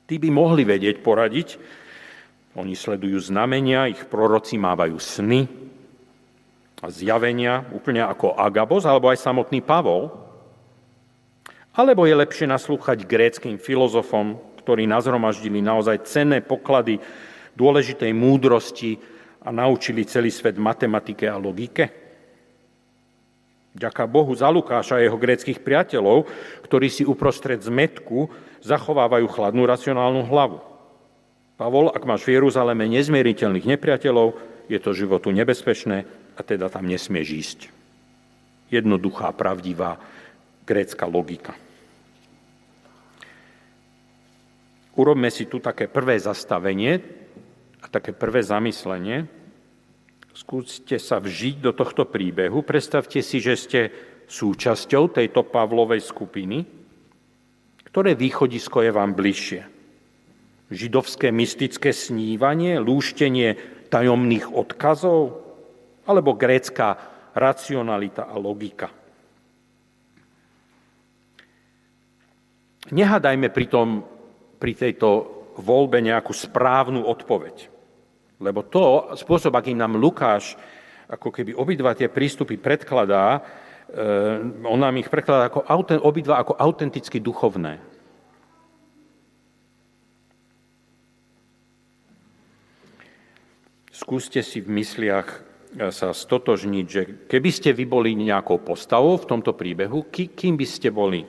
Tí 0.04 0.15
by 0.19 0.30
mohli 0.30 0.67
vedieť 0.67 1.00
poradiť. 1.00 1.82
Oni 2.54 2.78
sledujú 2.78 3.18
znamenia, 3.18 3.89
ich 3.89 4.06
proroci 4.06 4.62
mávajú 4.62 5.02
sny 5.02 5.50
a 6.84 6.92
zjavenia, 6.92 7.66
úplne 7.74 8.06
ako 8.06 8.38
Agabos 8.38 8.86
alebo 8.86 9.10
aj 9.10 9.18
samotný 9.18 9.63
Pavol. 9.66 10.13
Alebo 11.74 12.06
je 12.06 12.13
lepšie 12.13 12.46
naslúchať 12.46 13.10
gréckým 13.10 13.58
filozofom, 13.58 14.38
ktorí 14.62 14.86
nazhromaždili 14.86 15.66
naozaj 15.66 16.06
cenné 16.06 16.46
poklady 16.46 17.02
dôležitej 17.58 18.13
múdrosti 18.13 19.02
a 19.42 19.50
naučili 19.50 20.06
celý 20.06 20.30
svet 20.30 20.62
matematike 20.62 21.26
a 21.26 21.42
logike? 21.42 21.89
Ďaká 23.74 24.06
Bohu 24.06 24.30
za 24.38 24.54
Lukáša 24.54 25.02
a 25.02 25.04
jeho 25.04 25.18
gréckých 25.18 25.58
priateľov, 25.66 26.30
ktorí 26.62 26.94
si 26.94 27.02
uprostred 27.02 27.58
zmetku 27.58 28.30
zachovávajú 28.62 29.26
chladnú 29.34 29.66
racionálnu 29.66 30.30
hlavu. 30.30 30.73
Pavol, 31.54 31.94
ak 31.94 32.04
máš 32.10 32.26
v 32.26 32.42
Jeruzaleme 32.42 32.89
nezmieriteľných 32.89 33.78
nepriateľov, 33.78 34.34
je 34.66 34.80
to 34.82 34.92
životu 34.96 35.30
nebezpečné 35.30 36.06
a 36.34 36.42
teda 36.42 36.71
tam 36.71 36.90
nesmieš 36.90 37.27
ísť. 37.30 37.60
Jednoduchá, 38.73 39.30
pravdivá 39.38 40.02
grécka 40.65 41.06
logika. 41.06 41.54
Urobme 44.94 45.30
si 45.34 45.50
tu 45.50 45.58
také 45.58 45.90
prvé 45.90 46.17
zastavenie 46.21 47.02
a 47.82 47.86
také 47.90 48.13
prvé 48.13 48.46
zamyslenie. 48.46 49.25
Skúste 50.34 50.98
sa 50.98 51.21
vžiť 51.21 51.62
do 51.62 51.71
tohto 51.73 52.10
príbehu. 52.10 52.65
Predstavte 52.65 53.21
si, 53.21 53.38
že 53.38 53.54
ste 53.54 53.80
súčasťou 54.25 55.13
tejto 55.13 55.46
Pavlovej 55.46 56.02
skupiny. 56.02 56.65
Ktoré 57.90 58.17
východisko 58.17 58.82
je 58.86 58.92
vám 58.94 59.13
bližšie? 59.13 59.73
Židovské 60.74 61.30
mystické 61.30 61.94
snívanie, 61.94 62.82
lúštenie 62.82 63.56
tajomných 63.94 64.50
odkazov? 64.50 65.46
Alebo 66.10 66.34
grécka 66.34 66.98
racionalita 67.38 68.28
a 68.28 68.36
logika? 68.42 68.90
Nehádajme 72.90 73.48
pritom 73.54 74.04
pri 74.60 74.74
tejto 74.76 75.10
voľbe 75.62 76.02
nejakú 76.02 76.34
správnu 76.34 77.06
odpoveď. 77.06 77.69
Lebo 78.44 78.65
to, 78.65 79.15
spôsob, 79.15 79.56
akým 79.56 79.78
nám 79.78 79.96
Lukáš 79.96 80.58
ako 81.08 81.30
keby 81.30 81.54
obidva 81.54 81.94
tie 81.94 82.10
prístupy 82.10 82.58
predkladá, 82.58 83.40
eh, 83.40 84.42
on 84.65 84.80
nám 84.82 84.98
ich 84.98 85.08
prekladá 85.08 85.48
ako, 85.54 85.63
obidva 86.04 86.42
ako 86.42 86.58
autenticky 86.58 87.21
duchovné. 87.21 87.92
Skúste 93.94 94.41
si 94.41 94.58
v 94.58 94.73
mysliach 94.81 95.29
eh, 95.29 95.94
sa 95.94 96.10
stotožniť, 96.10 96.85
že 96.89 97.02
keby 97.29 97.50
ste 97.54 97.77
vy 97.77 97.85
boli 97.85 98.17
nejakou 98.17 98.58
postavou 98.65 99.21
v 99.21 99.29
tomto 99.29 99.54
príbehu, 99.54 100.10
kým 100.10 100.58
by 100.58 100.65
ste 100.65 100.89
boli? 100.89 101.21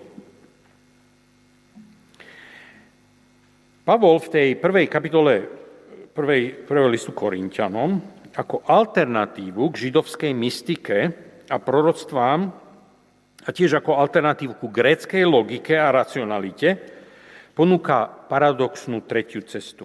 Pavol 3.84 4.16
v 4.16 4.32
tej 4.32 4.48
prvej 4.56 4.88
kapitole 4.88 5.32
prvej, 6.16 6.64
prvého 6.64 6.88
listu 6.88 7.12
Korintianom 7.12 8.00
ako 8.32 8.64
alternatívu 8.64 9.60
k 9.68 9.80
židovskej 9.88 10.32
mystike 10.32 10.98
a 11.52 11.56
proroctvám 11.60 12.40
a 13.44 13.48
tiež 13.52 13.84
ako 13.84 14.00
alternatívu 14.00 14.56
ku 14.56 14.72
gréckej 14.72 15.28
logike 15.28 15.76
a 15.76 15.92
racionalite 15.92 16.80
ponúka 17.52 18.08
paradoxnú 18.08 19.04
tretiu 19.04 19.44
cestu. 19.44 19.84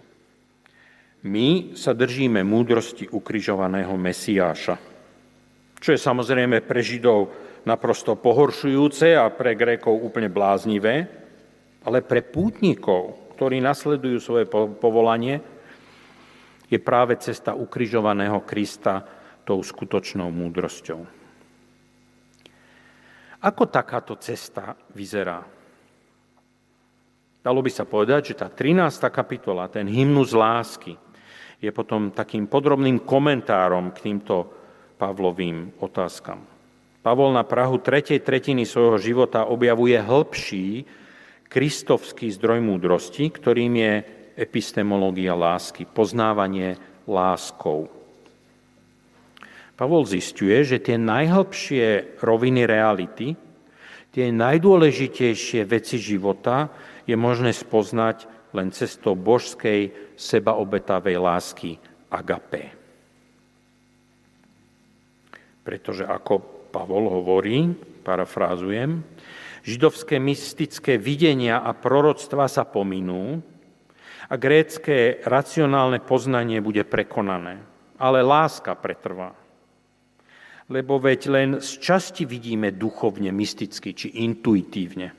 My 1.19 1.75
sa 1.75 1.91
držíme 1.91 2.47
múdrosti 2.47 3.11
ukrižovaného 3.11 3.91
Mesiáša, 3.99 4.79
čo 5.79 5.89
je 5.91 5.99
samozrejme 5.99 6.63
pre 6.63 6.79
Židov 6.79 7.27
naprosto 7.67 8.15
pohoršujúce 8.15 9.19
a 9.19 9.27
pre 9.27 9.51
Grékov 9.51 9.99
úplne 9.99 10.31
bláznivé, 10.31 11.11
ale 11.83 11.99
pre 12.07 12.23
pútnikov, 12.23 13.35
ktorí 13.35 13.59
nasledujú 13.59 14.19
svoje 14.23 14.47
povolanie, 14.79 15.43
je 16.71 16.79
práve 16.79 17.19
cesta 17.19 17.51
ukrižovaného 17.51 18.39
Krista 18.47 19.03
tou 19.43 19.59
skutočnou 19.59 20.31
múdrosťou. 20.31 21.01
Ako 23.43 23.63
takáto 23.67 24.15
cesta 24.19 24.75
vyzerá? 24.95 25.43
Dalo 27.39 27.59
by 27.63 27.71
sa 27.71 27.87
povedať, 27.87 28.35
že 28.35 28.39
tá 28.39 28.51
13. 28.51 28.99
kapitola, 29.11 29.71
ten 29.71 29.87
hymnus 29.87 30.35
lásky, 30.35 30.99
je 31.59 31.71
potom 31.75 32.15
takým 32.15 32.47
podrobným 32.47 33.03
komentárom 33.03 33.91
k 33.91 34.11
týmto 34.11 34.47
Pavlovým 34.95 35.79
otázkam. 35.79 36.39
Pavol 36.99 37.31
na 37.31 37.47
Prahu 37.47 37.79
tretej 37.79 38.19
tretiny 38.19 38.67
svojho 38.67 38.99
života 38.99 39.47
objavuje 39.47 39.95
hĺbší 39.95 40.83
kristovský 41.47 42.27
zdroj 42.35 42.59
múdrosti, 42.59 43.31
ktorým 43.31 43.73
je 43.79 43.93
epistemológia 44.35 45.35
lásky, 45.35 45.87
poznávanie 45.87 46.75
láskou. 47.07 47.91
Pavol 49.79 50.03
zistuje, 50.03 50.59
že 50.67 50.83
tie 50.83 50.99
najhlbšie 50.99 52.19
roviny 52.19 52.67
reality, 52.67 53.39
tie 54.11 54.27
najdôležitejšie 54.35 55.63
veci 55.63 55.95
života 55.95 56.67
je 57.07 57.15
možné 57.15 57.55
spoznať 57.55 58.27
len 58.53 58.73
cestou 58.73 59.13
božskej 59.13 60.13
sebaobetavej 60.17 61.17
lásky 61.17 61.71
agape. 62.09 62.73
Pretože 65.61 66.05
ako 66.05 66.41
Pavol 66.69 67.09
hovorí, 67.09 67.73
parafrázujem, 68.01 69.05
Židovské 69.59 70.23
mystické 70.23 70.95
videnia 70.95 71.59
a 71.59 71.75
proroctva 71.75 72.47
sa 72.47 72.63
pominú 72.63 73.43
a 74.31 74.33
grécké 74.39 75.19
racionálne 75.25 75.99
poznanie 75.99 76.63
bude 76.63 76.87
prekonané. 76.87 77.59
Ale 77.99 78.23
láska 78.23 78.79
pretrvá. 78.79 79.35
Lebo 80.71 81.01
veď 81.01 81.21
len 81.27 81.49
z 81.59 81.81
časti 81.81 82.23
vidíme 82.23 82.71
duchovne, 82.71 83.33
mysticky 83.35 83.91
či 83.91 84.23
intuitívne. 84.23 85.11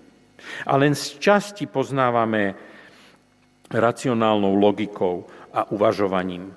A 0.65 0.73
len 0.81 0.97
z 0.97 1.21
časti 1.21 1.69
poznávame 1.69 2.57
racionálnou 3.71 4.59
logikou 4.59 5.27
a 5.55 5.67
uvažovaním. 5.71 6.51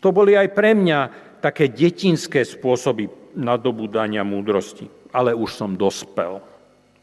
To 0.00 0.08
boli 0.16 0.32
aj 0.32 0.48
pre 0.56 0.72
mňa 0.72 0.98
také 1.44 1.68
detinské 1.68 2.44
spôsoby 2.44 3.08
nadobúdania 3.36 4.24
múdrosti, 4.24 4.88
ale 5.12 5.36
už 5.36 5.52
som 5.52 5.76
dospel. 5.76 6.40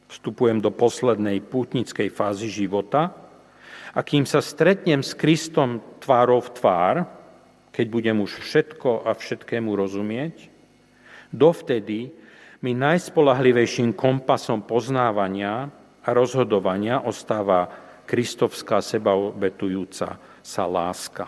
Vstupujem 0.09 0.57
do 0.57 0.73
poslednej 0.73 1.43
pútnickej 1.45 2.09
fázy 2.09 2.49
života 2.49 3.13
a 3.93 3.99
kým 4.01 4.25
sa 4.25 4.41
stretnem 4.41 5.05
s 5.05 5.13
Kristom 5.13 5.83
tvárov 6.01 6.53
tvár, 6.57 7.05
keď 7.69 7.85
budem 7.91 8.17
už 8.23 8.41
všetko 8.41 9.05
a 9.05 9.13
všetkému 9.13 9.77
rozumieť, 9.77 10.49
dovtedy 11.29 12.09
mi 12.65 12.73
najspolahlivejším 12.73 13.93
kompasom 13.93 14.65
poznávania 14.65 15.69
a 16.01 16.09
rozhodovania 16.15 17.03
ostáva 17.05 17.86
kristovská 18.07 18.79
sebaobetujúca 18.79 20.15
sa 20.39 20.63
láska. 20.63 21.27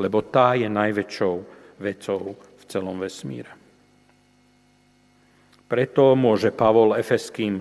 Lebo 0.00 0.24
tá 0.24 0.56
je 0.56 0.66
najväčšou 0.72 1.34
vecou 1.76 2.34
v 2.40 2.62
celom 2.64 2.96
vesmíre. 2.96 3.52
Preto 5.66 6.16
môže 6.16 6.54
Pavol 6.54 6.96
Efeským 6.96 7.60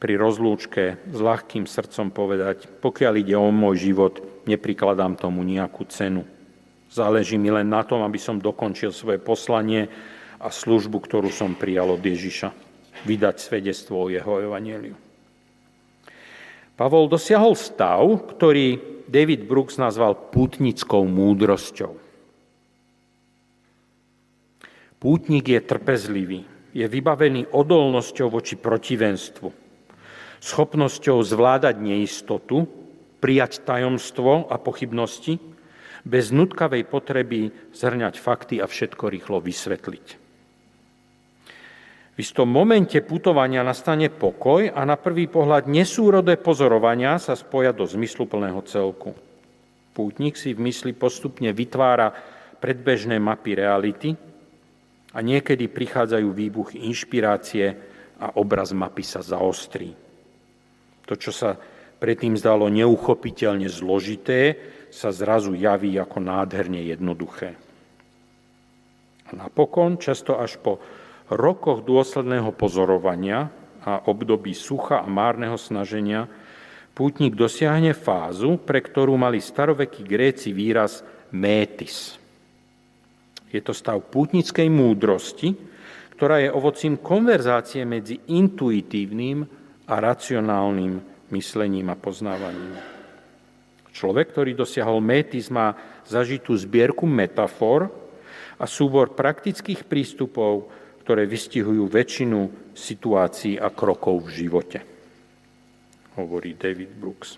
pri 0.00 0.18
rozlúčke 0.18 0.98
s 1.06 1.18
ľahkým 1.20 1.68
srdcom 1.68 2.10
povedať, 2.10 2.66
pokiaľ 2.82 3.12
ide 3.20 3.36
o 3.38 3.48
môj 3.54 3.88
život, 3.88 4.14
neprikladám 4.44 5.14
tomu 5.16 5.46
nejakú 5.46 5.86
cenu. 5.88 6.26
Záleží 6.88 7.36
mi 7.36 7.50
len 7.52 7.68
na 7.68 7.84
tom, 7.84 8.04
aby 8.06 8.16
som 8.16 8.40
dokončil 8.40 8.94
svoje 8.94 9.20
poslanie 9.20 9.88
a 10.40 10.48
službu, 10.48 11.00
ktorú 11.04 11.28
som 11.32 11.56
prijal 11.56 11.94
od 11.94 12.02
Ježiša. 12.02 12.52
Vydať 13.04 13.36
svedectvo 13.40 14.08
o 14.08 14.12
jeho 14.12 14.40
evanieliu. 14.40 15.03
Pavol 16.74 17.06
dosiahol 17.06 17.54
stav, 17.54 18.02
ktorý 18.34 18.82
David 19.06 19.46
Brooks 19.46 19.78
nazval 19.78 20.18
pútnickou 20.34 21.06
múdrosťou. 21.06 21.94
Pútnik 24.98 25.44
je 25.46 25.60
trpezlivý, 25.60 26.40
je 26.74 26.86
vybavený 26.88 27.46
odolnosťou 27.52 28.32
voči 28.32 28.58
protivenstvu, 28.58 29.52
schopnosťou 30.42 31.20
zvládať 31.22 31.76
neistotu, 31.78 32.66
prijať 33.20 33.62
tajomstvo 33.62 34.50
a 34.50 34.56
pochybnosti, 34.58 35.38
bez 36.04 36.34
nutkavej 36.34 36.84
potreby 36.90 37.54
zhrňať 37.70 38.14
fakty 38.18 38.58
a 38.58 38.66
všetko 38.66 39.08
rýchlo 39.08 39.38
vysvetliť. 39.40 40.23
V 42.14 42.22
istom 42.22 42.46
momente 42.46 43.02
putovania 43.02 43.66
nastane 43.66 44.06
pokoj 44.06 44.70
a 44.70 44.80
na 44.86 44.94
prvý 44.94 45.26
pohľad 45.26 45.66
nesúrodé 45.66 46.38
pozorovania 46.38 47.18
sa 47.18 47.34
spoja 47.34 47.74
do 47.74 47.82
zmysluplného 47.82 48.62
celku. 48.70 49.18
Pútnik 49.90 50.38
si 50.38 50.54
v 50.54 50.62
mysli 50.70 50.94
postupne 50.94 51.50
vytvára 51.50 52.14
predbežné 52.62 53.18
mapy 53.18 53.58
reality, 53.58 54.14
a 55.14 55.18
niekedy 55.22 55.70
prichádzajú 55.70 56.28
výbuchy 56.34 56.90
inšpirácie 56.90 57.66
a 58.18 58.34
obraz 58.38 58.74
mapy 58.74 59.06
sa 59.06 59.22
zaostrí. 59.22 59.94
To, 61.06 61.14
čo 61.14 61.30
sa 61.30 61.54
predtým 62.02 62.34
zdalo 62.34 62.66
neuchopiteľne 62.66 63.70
zložité, 63.70 64.58
sa 64.90 65.14
zrazu 65.14 65.54
javí 65.54 65.94
ako 65.98 66.18
nádherne 66.18 66.82
jednoduché. 66.82 67.54
A 69.24 69.30
napokon, 69.34 69.98
často 69.98 70.38
až 70.38 70.58
po 70.58 70.82
rokoch 71.30 71.84
dôsledného 71.86 72.52
pozorovania 72.52 73.48
a 73.84 74.04
období 74.08 74.52
sucha 74.56 75.04
a 75.04 75.08
márneho 75.08 75.56
snaženia, 75.56 76.28
pútnik 76.92 77.36
dosiahne 77.38 77.92
fázu, 77.92 78.56
pre 78.60 78.80
ktorú 78.80 79.16
mali 79.16 79.40
starovekí 79.40 80.04
Gréci 80.04 80.52
výraz 80.52 81.04
métis– 81.32 82.16
Je 83.54 83.62
to 83.62 83.70
stav 83.70 84.02
pútnickej 84.10 84.66
múdrosti, 84.66 85.54
ktorá 86.18 86.42
je 86.42 86.50
ovocím 86.50 86.98
konverzácie 86.98 87.86
medzi 87.86 88.18
intuitívnym 88.26 89.46
a 89.86 89.94
racionálnym 90.02 90.98
myslením 91.30 91.86
a 91.86 91.94
poznávaním. 91.94 92.74
Človek, 93.94 94.34
ktorý 94.34 94.58
dosiahol 94.58 94.98
métis, 94.98 95.54
má 95.54 95.78
zažitú 96.02 96.58
zbierku 96.58 97.06
metafor 97.06 97.94
a 98.58 98.66
súbor 98.66 99.14
praktických 99.14 99.86
prístupov, 99.86 100.66
ktoré 101.04 101.28
vystihujú 101.28 101.84
väčšinu 101.84 102.72
situácií 102.72 103.60
a 103.60 103.68
krokov 103.68 104.24
v 104.24 104.40
živote, 104.40 104.80
hovorí 106.16 106.56
David 106.56 106.96
Brooks. 106.96 107.36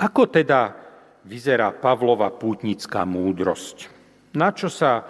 Ako 0.00 0.32
teda 0.32 0.72
vyzerá 1.28 1.76
Pavlova 1.76 2.32
pútnická 2.32 3.04
múdrosť? 3.04 3.92
Na 4.32 4.48
čo 4.56 4.72
sa 4.72 5.04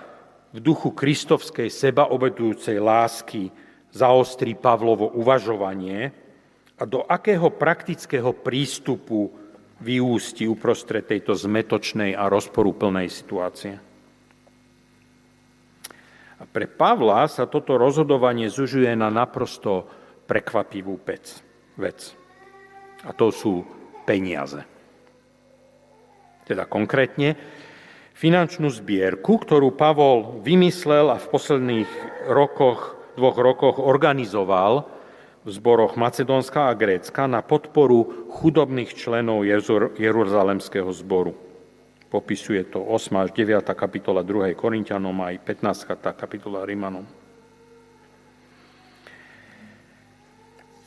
v 0.50 0.58
duchu 0.58 0.90
kristovskej 0.90 1.70
sebaobetujúcej 1.70 2.82
lásky 2.82 3.52
zaostrí 3.94 4.58
Pavlovo 4.58 5.14
uvažovanie 5.14 6.10
a 6.74 6.82
do 6.82 7.06
akého 7.06 7.54
praktického 7.54 8.34
prístupu 8.34 9.30
vyústi 9.78 10.50
uprostred 10.50 11.06
tejto 11.06 11.38
zmetočnej 11.38 12.18
a 12.18 12.26
rozporúplnej 12.26 13.06
situácie. 13.06 13.87
A 16.38 16.46
pre 16.46 16.70
Pavla 16.70 17.26
sa 17.26 17.50
toto 17.50 17.74
rozhodovanie 17.74 18.46
zužuje 18.46 18.94
na 18.94 19.10
naprosto 19.10 19.90
prekvapivú 20.30 20.94
pec, 21.02 21.42
vec. 21.74 22.14
A 23.02 23.10
to 23.10 23.34
sú 23.34 23.66
peniaze. 24.06 24.62
Teda 26.46 26.64
konkrétne 26.64 27.34
finančnú 28.14 28.70
zbierku, 28.70 29.38
ktorú 29.42 29.74
Pavol 29.74 30.42
vymyslel 30.42 31.10
a 31.10 31.18
v 31.18 31.26
posledných 31.30 31.90
rokoch, 32.30 32.98
dvoch 33.18 33.38
rokoch 33.38 33.76
organizoval 33.82 34.86
v 35.42 35.48
zboroch 35.50 35.94
Macedónska 35.94 36.70
a 36.70 36.78
Grécka 36.78 37.26
na 37.26 37.42
podporu 37.42 38.30
chudobných 38.30 38.94
členov 38.94 39.46
Jeruzalemského 39.96 40.90
zboru. 40.94 41.47
Popisuje 42.08 42.72
to 42.72 42.80
8 42.80 43.20
až 43.20 43.36
9 43.36 43.68
kapitola 43.76 44.24
2. 44.24 44.56
Korintianom 44.56 45.12
aj 45.20 45.44
15. 45.44 46.16
kapitola 46.16 46.64
Rimanom. 46.64 47.04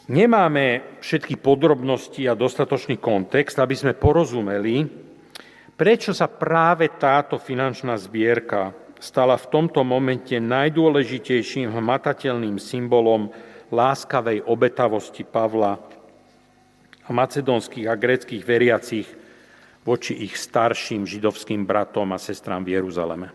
Nemáme 0.09 0.97
všetky 0.97 1.37
podrobnosti 1.37 2.25
a 2.25 2.33
dostatočný 2.33 2.97
kontext, 2.97 3.61
aby 3.61 3.77
sme 3.77 3.93
porozumeli, 3.93 4.81
prečo 5.77 6.09
sa 6.09 6.25
práve 6.25 6.89
táto 6.97 7.37
finančná 7.37 7.93
zbierka 8.01 8.73
stala 8.97 9.37
v 9.37 9.45
tomto 9.53 9.85
momente 9.85 10.33
najdôležitejším 10.41 11.69
hmatateľným 11.69 12.57
symbolom 12.57 13.29
láskavej 13.69 14.41
obetavosti 14.49 15.21
Pavla 15.21 15.77
a 17.05 17.09
macedónskych 17.13 17.85
a 17.85 17.93
gréckých 17.93 18.41
veriacich 18.41 19.20
voči 19.81 20.13
ich 20.13 20.37
starším 20.37 21.09
židovským 21.09 21.65
bratom 21.65 22.13
a 22.13 22.21
sestrám 22.21 22.61
v 22.61 22.77
Jeruzaleme. 22.77 23.33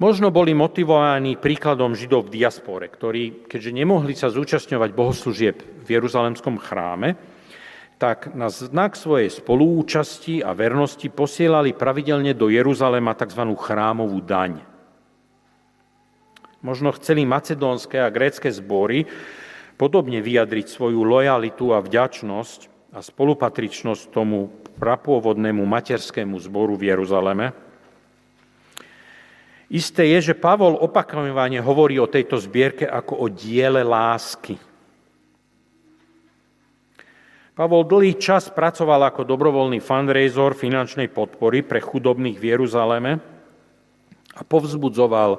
Možno 0.00 0.32
boli 0.32 0.56
motivovaní 0.56 1.36
príkladom 1.36 1.92
židov 1.92 2.32
v 2.32 2.40
diaspore, 2.40 2.88
ktorí, 2.88 3.44
keďže 3.44 3.76
nemohli 3.76 4.16
sa 4.16 4.32
zúčastňovať 4.32 4.96
bohoslúžieb 4.96 5.84
v 5.84 5.88
Jeruzalemskom 5.92 6.56
chráme, 6.56 7.20
tak 8.00 8.32
na 8.32 8.48
znak 8.48 8.96
svojej 8.96 9.28
spolúčasti 9.28 10.40
a 10.40 10.56
vernosti 10.56 11.12
posielali 11.12 11.76
pravidelne 11.76 12.32
do 12.32 12.48
Jeruzalema 12.48 13.12
tzv. 13.12 13.44
chrámovú 13.60 14.24
daň. 14.24 14.64
Možno 16.64 16.96
chceli 16.96 17.28
macedónske 17.28 18.00
a 18.00 18.08
grécké 18.08 18.48
zbory 18.48 19.04
podobne 19.76 20.24
vyjadriť 20.24 20.64
svoju 20.72 21.04
lojalitu 21.04 21.76
a 21.76 21.84
vďačnosť 21.84 22.69
a 22.90 22.98
spolupatričnosť 22.98 24.10
tomu 24.10 24.50
prapôvodnému 24.82 25.62
materskému 25.62 26.34
zboru 26.42 26.74
v 26.74 26.90
Jeruzaleme. 26.90 27.54
Isté 29.70 30.10
je, 30.18 30.34
že 30.34 30.34
Pavol 30.34 30.74
opakovane 30.74 31.62
hovorí 31.62 32.02
o 32.02 32.10
tejto 32.10 32.42
zbierke 32.42 32.90
ako 32.90 33.14
o 33.22 33.26
diele 33.30 33.86
lásky. 33.86 34.58
Pavol 37.54 37.86
dlhý 37.86 38.18
čas 38.18 38.50
pracoval 38.50 39.14
ako 39.14 39.22
dobrovoľný 39.22 39.78
fundraiser 39.78 40.58
finančnej 40.58 41.06
podpory 41.12 41.62
pre 41.62 41.78
chudobných 41.78 42.40
v 42.40 42.44
Jeruzaleme 42.56 43.12
a 44.34 44.40
povzbudzoval 44.42 45.38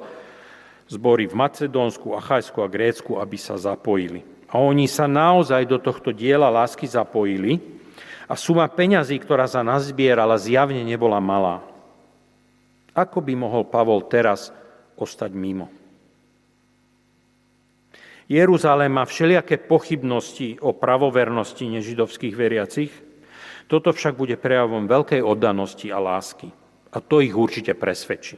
zbory 0.88 1.28
v 1.28 1.34
Macedónsku, 1.36 2.16
Achajsku 2.16 2.64
a 2.64 2.72
Grécku, 2.72 3.20
aby 3.20 3.36
sa 3.36 3.60
zapojili. 3.60 4.24
A 4.52 4.60
oni 4.60 4.84
sa 4.84 5.08
naozaj 5.08 5.64
do 5.64 5.80
tohto 5.80 6.12
diela 6.12 6.52
lásky 6.52 6.84
zapojili 6.84 7.56
a 8.28 8.36
suma 8.36 8.68
peňazí, 8.68 9.16
ktorá 9.16 9.48
sa 9.48 9.64
nazbierala, 9.64 10.36
zjavne 10.36 10.84
nebola 10.84 11.18
malá. 11.24 11.64
Ako 12.92 13.24
by 13.24 13.32
mohol 13.32 13.64
Pavol 13.64 14.04
teraz 14.04 14.52
ostať 15.00 15.32
mimo? 15.32 15.72
Jeruzalém 18.28 18.92
má 18.92 19.08
všelijaké 19.08 19.56
pochybnosti 19.56 20.60
o 20.60 20.76
pravovernosti 20.76 21.68
nežidovských 21.68 22.34
veriacich, 22.36 22.92
toto 23.72 23.88
však 23.88 24.20
bude 24.20 24.36
prejavom 24.36 24.84
veľkej 24.84 25.24
oddanosti 25.24 25.88
a 25.88 25.96
lásky. 25.96 26.52
A 26.92 27.00
to 27.00 27.24
ich 27.24 27.32
určite 27.32 27.72
presvedčí. 27.72 28.36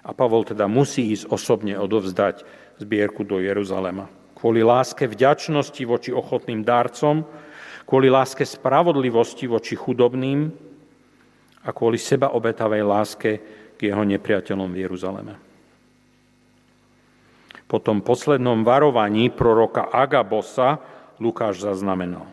A 0.00 0.16
Pavol 0.16 0.48
teda 0.48 0.64
musí 0.64 1.12
ísť 1.12 1.28
osobne 1.28 1.76
odovzdať 1.76 2.48
zbierku 2.80 3.28
do 3.28 3.36
Jeruzalema. 3.36 4.08
Kvôli 4.32 4.64
láske 4.64 5.04
vďačnosti 5.04 5.82
voči 5.84 6.10
ochotným 6.16 6.64
darcom, 6.64 7.28
kvôli 7.84 8.08
láske 8.08 8.48
spravodlivosti 8.48 9.44
voči 9.44 9.76
chudobným 9.76 10.48
a 11.60 11.68
kvôli 11.76 12.00
seba 12.00 12.32
obetavej 12.32 12.80
láske 12.80 13.30
k 13.76 13.80
jeho 13.92 14.00
nepriateľom 14.00 14.72
v 14.72 14.80
Jeruzaleme. 14.80 15.34
Po 17.68 17.78
tom 17.78 18.00
poslednom 18.00 18.64
varovaní 18.64 19.28
proroka 19.30 19.92
Agabosa 19.92 20.80
Lukáš 21.20 21.62
zaznamenal. 21.62 22.26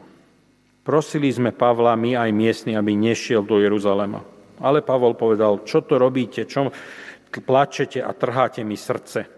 Prosili 0.87 1.27
sme 1.27 1.51
Pavla, 1.51 1.99
my 1.99 2.15
aj 2.15 2.31
miestni, 2.31 2.73
aby 2.79 2.95
nešiel 2.95 3.43
do 3.43 3.59
Jeruzalema. 3.59 4.23
Ale 4.63 4.79
Pavol 4.79 5.19
povedal, 5.19 5.67
čo 5.67 5.83
to 5.83 5.99
robíte, 5.99 6.47
čo, 6.47 6.71
plačete 7.29 7.99
a 7.99 8.15
trháte 8.15 8.63
mi 8.63 8.79
srdce. 8.79 9.36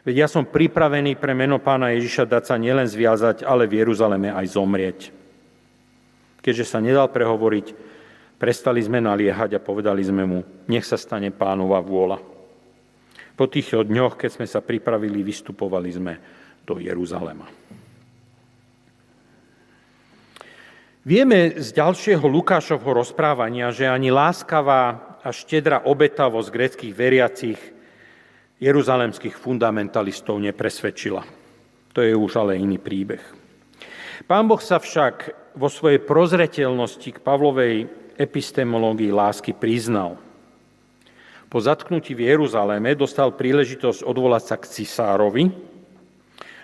Veď 0.00 0.24
ja 0.24 0.28
som 0.32 0.48
pripravený 0.48 1.20
pre 1.20 1.36
meno 1.36 1.60
pána 1.60 1.92
Ježiša 1.92 2.24
dať 2.24 2.44
sa 2.48 2.56
nielen 2.56 2.88
zviazať, 2.88 3.44
ale 3.44 3.68
v 3.68 3.84
Jeruzaleme 3.84 4.32
aj 4.32 4.46
zomrieť. 4.56 4.98
Keďže 6.40 6.64
sa 6.64 6.80
nedal 6.80 7.12
prehovoriť, 7.12 7.66
prestali 8.40 8.80
sme 8.80 9.04
naliehať 9.04 9.60
a 9.60 9.64
povedali 9.64 10.00
sme 10.00 10.24
mu, 10.24 10.40
nech 10.72 10.88
sa 10.88 10.96
stane 10.96 11.28
pánova 11.28 11.84
vôľa. 11.84 12.16
Po 13.36 13.44
tých 13.44 13.76
dňoch, 13.76 14.16
keď 14.16 14.30
sme 14.40 14.46
sa 14.48 14.64
pripravili, 14.64 15.20
vystupovali 15.20 15.90
sme 15.92 16.14
do 16.64 16.80
Jeruzalema. 16.80 17.44
Vieme 21.00 21.56
z 21.56 21.72
ďalšieho 21.72 22.24
Lukášovho 22.28 22.92
rozprávania, 22.92 23.72
že 23.72 23.88
ani 23.88 24.12
láskavá 24.12 25.16
a 25.20 25.28
štedrá 25.32 25.84
obetavosť 25.88 26.48
greckých 26.52 26.92
veriacich 26.92 27.60
jeruzalemských 28.60 29.34
fundamentalistov 29.34 30.36
nepresvedčila. 30.38 31.24
To 31.96 32.00
je 32.04 32.14
už 32.14 32.32
ale 32.38 32.60
iný 32.60 32.78
príbeh. 32.78 33.24
Pán 34.28 34.46
Boh 34.46 34.60
sa 34.60 34.78
však 34.78 35.32
vo 35.56 35.66
svojej 35.66 35.98
prozretelnosti 35.98 37.10
k 37.16 37.24
Pavlovej 37.24 37.88
epistemológii 38.20 39.10
lásky 39.10 39.56
priznal. 39.56 40.20
Po 41.50 41.58
zatknutí 41.58 42.14
v 42.14 42.30
Jeruzaléme 42.30 42.94
dostal 42.94 43.34
príležitosť 43.34 44.06
odvolať 44.06 44.42
sa 44.44 44.56
k 44.60 44.70
cisárovi, 44.70 45.44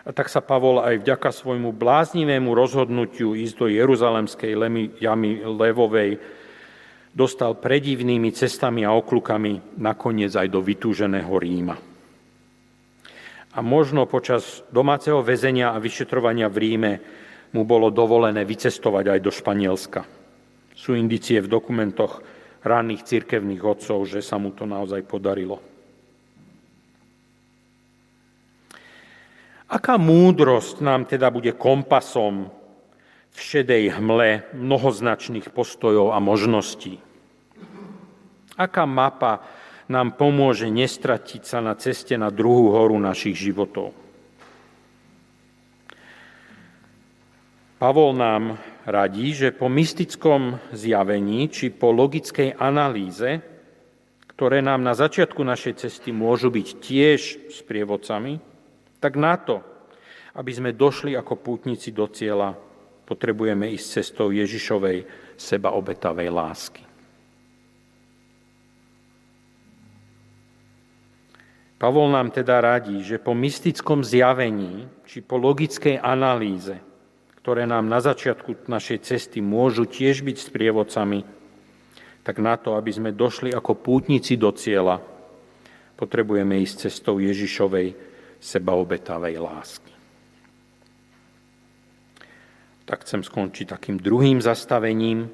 a 0.07 0.15
tak 0.15 0.31
sa 0.31 0.39
Pavol 0.39 0.79
aj 0.79 1.03
vďaka 1.03 1.35
svojmu 1.35 1.75
bláznivému 1.75 2.55
rozhodnutiu 2.55 3.35
ísť 3.35 3.55
do 3.59 3.67
Jeruzalemskej 3.67 4.55
jamy 5.03 5.43
Levovej 5.43 6.23
dostal 7.17 7.57
predivnými 7.57 8.29
cestami 8.37 8.85
a 8.85 8.93
oklukami 8.93 9.81
nakoniec 9.81 10.37
aj 10.37 10.53
do 10.53 10.61
vytúženého 10.61 11.33
Ríma. 11.33 11.77
A 13.57 13.59
možno 13.65 14.05
počas 14.05 14.61
domáceho 14.69 15.25
väzenia 15.25 15.73
a 15.73 15.81
vyšetrovania 15.81 16.53
v 16.53 16.57
Ríme 16.61 16.93
mu 17.57 17.65
bolo 17.65 17.89
dovolené 17.89 18.45
vycestovať 18.45 19.17
aj 19.17 19.21
do 19.25 19.33
Španielska. 19.33 20.05
Sú 20.77 20.93
indicie 20.93 21.41
v 21.41 21.49
dokumentoch 21.49 22.21
ranných 22.61 23.09
cirkevných 23.09 23.65
odcov, 23.65 24.05
že 24.05 24.21
sa 24.21 24.37
mu 24.37 24.53
to 24.53 24.69
naozaj 24.69 25.01
podarilo. 25.09 25.57
Aká 29.73 29.97
múdrosť 29.97 30.85
nám 30.85 31.09
teda 31.09 31.33
bude 31.33 31.57
kompasom 31.57 32.53
v 33.37 33.39
šedej 33.39 34.01
hmle 34.01 34.49
mnohoznačných 34.57 35.53
postojov 35.53 36.17
a 36.17 36.19
možností. 36.25 37.05
Aká 38.57 38.89
mapa 38.89 39.45
nám 39.93 40.17
pomôže 40.17 40.73
nestratiť 40.73 41.43
sa 41.45 41.61
na 41.61 41.77
ceste 41.77 42.17
na 42.17 42.33
druhú 42.33 42.73
horu 42.73 42.97
našich 42.97 43.37
životov? 43.37 43.93
Pavol 47.77 48.17
nám 48.17 48.57
radí, 48.89 49.37
že 49.37 49.53
po 49.53 49.69
mystickom 49.69 50.57
zjavení 50.73 51.53
či 51.53 51.69
po 51.69 51.93
logickej 51.93 52.57
analýze, 52.57 53.45
ktoré 54.33 54.65
nám 54.65 54.81
na 54.81 54.97
začiatku 54.97 55.45
našej 55.45 55.85
cesty 55.85 56.09
môžu 56.09 56.49
byť 56.49 56.69
tiež 56.81 57.21
sprievodcami, 57.53 58.41
tak 58.97 59.21
na 59.21 59.37
to, 59.37 59.61
aby 60.33 60.57
sme 60.57 60.73
došli 60.73 61.13
ako 61.13 61.37
pútnici 61.37 61.93
do 61.93 62.09
cieľa, 62.09 62.57
potrebujeme 63.07 63.71
ísť 63.73 64.03
cestou 64.03 64.35
Ježišovej 64.35 65.07
sebaobetavej 65.39 66.29
lásky. 66.29 66.83
Pavol 71.77 72.09
nám 72.09 72.33
teda 72.33 72.59
radí, 72.59 73.05
že 73.05 73.21
po 73.21 73.37
mystickom 73.37 74.01
zjavení 74.01 74.89
či 75.05 75.21
po 75.21 75.37
logickej 75.37 76.01
analýze, 76.01 76.73
ktoré 77.45 77.69
nám 77.69 77.87
na 77.87 78.01
začiatku 78.01 78.65
našej 78.67 79.05
cesty 79.05 79.45
môžu 79.45 79.85
tiež 79.85 80.25
byť 80.25 80.37
sprievodcami, 80.41 81.21
tak 82.25 82.43
na 82.43 82.57
to, 82.59 82.75
aby 82.75 82.91
sme 82.91 83.15
došli 83.15 83.53
ako 83.53 83.77
pútnici 83.77 84.35
do 84.41 84.51
cieľa, 84.57 84.99
potrebujeme 86.01 86.59
ísť 86.65 86.89
cestou 86.89 87.21
Ježišovej 87.21 87.95
sebaobetavej 88.41 89.37
lásky. 89.37 89.96
Tak 92.87 93.03
chcem 93.03 93.27
skončiť 93.27 93.75
takým 93.75 93.99
druhým 93.99 94.39
zastavením. 94.39 95.27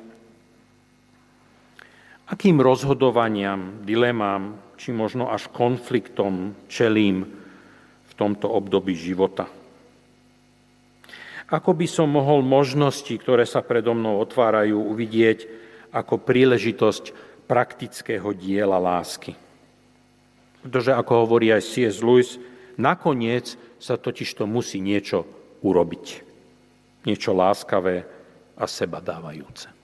Akým 2.32 2.64
rozhodovaniam, 2.64 3.84
dilemám 3.84 4.57
či 4.80 4.88
možno 4.96 5.28
až 5.28 5.53
konfliktom 5.53 6.57
čelím 6.64 7.28
v 8.09 8.12
tomto 8.16 8.48
období 8.48 8.96
života. 8.96 9.44
Ako 11.53 11.76
by 11.76 11.84
som 11.84 12.09
mohol 12.09 12.40
možnosti, 12.40 13.12
ktoré 13.12 13.44
sa 13.44 13.61
predo 13.61 13.92
mnou 13.92 14.16
otvárajú, 14.24 14.80
uvidieť 14.88 15.44
ako 15.92 16.24
príležitosť 16.24 17.12
praktického 17.44 18.32
diela 18.32 18.80
lásky. 18.80 19.36
Pretože, 20.64 20.96
ako 20.96 21.28
hovorí 21.28 21.53
aj 21.53 21.68
C.S. 21.68 22.00
Lewis, 22.00 22.40
nakoniec 22.80 23.61
sa 23.76 24.00
totiž 24.00 24.40
to 24.40 24.48
musí 24.48 24.80
niečo 24.80 25.28
urobiť. 25.61 26.32
Niečo 27.03 27.34
láskavé 27.34 28.07
a 28.57 28.64
seba 28.66 29.03
dávajúce. 29.03 29.82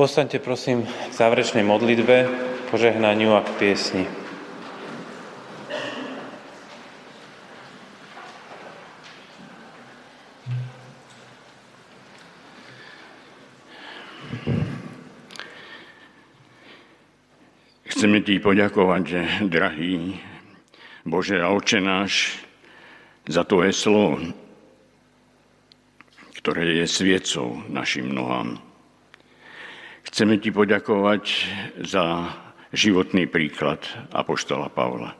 Postaňte 0.00 0.40
prosím 0.40 0.88
k 0.88 1.12
záverečnej 1.12 1.60
modlitbe, 1.60 2.24
požehnaniu 2.72 3.36
a 3.36 3.44
k 3.44 3.52
piesni. 3.60 4.08
Chceme 17.84 18.24
ti 18.24 18.40
poďakovať, 18.40 19.02
že, 19.04 19.20
drahý 19.52 20.16
Bože 21.04 21.44
a 21.44 21.52
Oče 21.52 21.84
náš, 21.84 22.40
za 23.28 23.44
to 23.44 23.60
slovo, 23.68 24.16
ktoré 26.40 26.80
je 26.80 26.88
sviecou 26.88 27.60
našim 27.68 28.08
nohám. 28.08 28.69
Chceme 30.10 30.42
ti 30.42 30.50
poďakovať 30.50 31.22
za 31.86 32.34
životný 32.74 33.30
príklad 33.30 33.78
Apoštola 34.10 34.66
Pavla. 34.66 35.14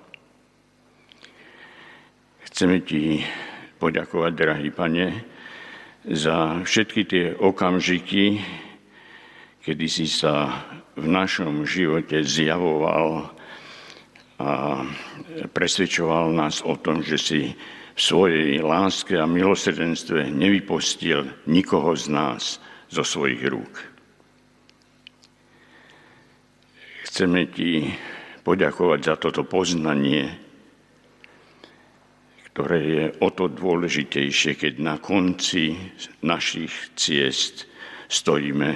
Chceme 2.51 2.83
ti 2.83 3.23
poďakovať, 3.79 4.33
drahý 4.35 4.75
pane, 4.75 5.23
za 6.11 6.59
všetky 6.67 7.07
tie 7.07 7.25
okamžiky, 7.39 8.43
kedy 9.63 9.87
si 9.87 10.11
sa 10.11 10.59
v 10.99 11.07
našom 11.07 11.63
živote 11.71 12.27
zjavoval 12.27 13.31
a 14.43 14.51
presvedčoval 15.55 16.35
nás 16.35 16.67
o 16.67 16.75
tom, 16.75 17.07
že 17.07 17.15
si 17.15 17.55
v 17.95 18.01
svojej 18.03 18.59
láske 18.59 19.15
a 19.15 19.31
milosrdenstve 19.31 20.35
nevypustil 20.35 21.47
nikoho 21.47 21.95
z 21.95 22.11
nás 22.11 22.59
zo 22.91 23.07
svojich 23.07 23.47
rúk. 23.47 24.00
Chceme 27.21 27.53
ti 27.53 27.85
poďakovať 28.49 29.01
za 29.05 29.21
toto 29.21 29.45
poznanie, 29.45 30.25
ktoré 32.49 32.81
je 32.81 33.05
o 33.21 33.29
to 33.29 33.53
dôležitejšie, 33.53 34.57
keď 34.57 34.81
na 34.81 34.97
konci 34.97 35.77
našich 36.25 36.73
ciest 36.97 37.69
stojíme 38.09 38.73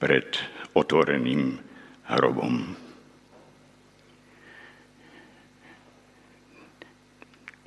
pred 0.00 0.32
otvoreným 0.72 1.60
hrobom. 2.08 2.72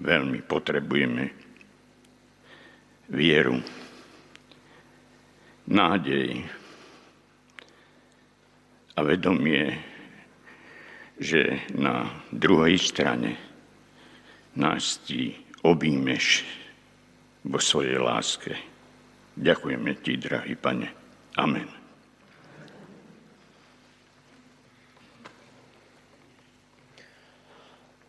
veľmi 0.02 0.42
potrebujeme 0.50 1.30
vieru, 3.14 3.62
nádej 5.70 6.42
a 8.98 9.00
vedomie, 9.06 9.91
že 11.22 11.62
na 11.78 12.10
druhej 12.34 12.82
strane 12.82 13.38
nás 14.58 14.98
ti 15.06 15.38
objímeš 15.62 16.42
vo 17.46 17.62
svojej 17.62 18.02
láske. 18.02 18.58
Ďakujeme 19.38 19.94
ti, 20.02 20.18
drahý 20.18 20.58
pane. 20.58 20.90
Amen. 21.38 21.70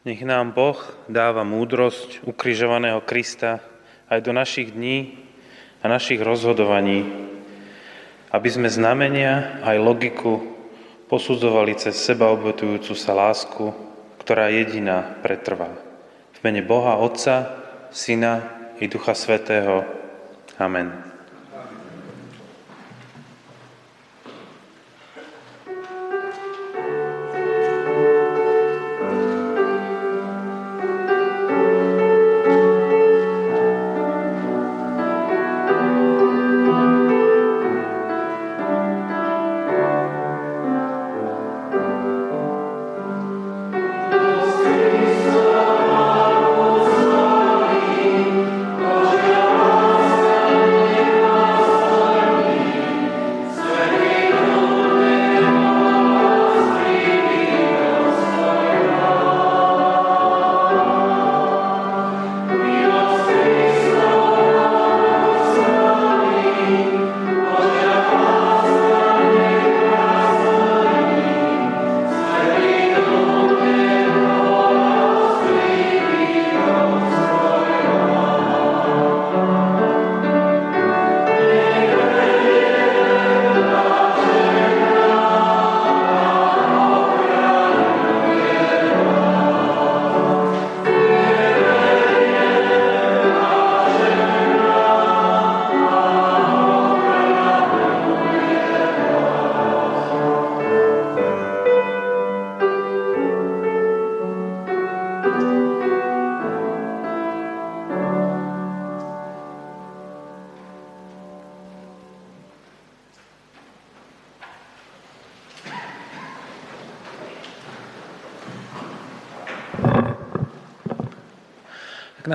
Nech 0.02 0.18
nám 0.26 0.50
Boh 0.50 0.80
dáva 1.06 1.46
múdrosť 1.46 2.26
ukrižovaného 2.26 3.04
Krista 3.06 3.62
aj 4.10 4.18
do 4.24 4.34
našich 4.34 4.74
dní 4.74 5.14
a 5.78 5.86
našich 5.86 6.18
rozhodovaní, 6.18 7.06
aby 8.34 8.48
sme 8.50 8.66
znamenia 8.66 9.62
aj 9.62 9.76
logiku 9.78 10.51
posudzovali 11.12 11.76
cez 11.76 12.00
seba 12.00 12.32
obetujúcu 12.32 12.96
sa 12.96 13.12
lásku, 13.12 13.68
ktorá 14.24 14.48
jediná 14.48 15.20
pretrvá. 15.20 15.68
V 16.32 16.38
mene 16.40 16.64
Boha 16.64 16.96
Otca, 16.96 17.52
Syna 17.92 18.40
i 18.80 18.88
Ducha 18.88 19.12
Svetého. 19.12 19.84
Amen. 20.56 21.11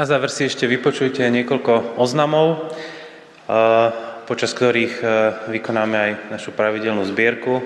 Na 0.08 0.16
záver 0.16 0.32
si 0.32 0.48
ešte 0.48 0.72
vypočujte 0.72 1.20
niekoľko 1.20 2.00
oznamov, 2.00 2.72
počas 4.24 4.56
ktorých 4.56 5.04
vykonáme 5.52 5.98
aj 6.00 6.12
našu 6.32 6.56
pravidelnú 6.56 7.04
zbierku. 7.04 7.60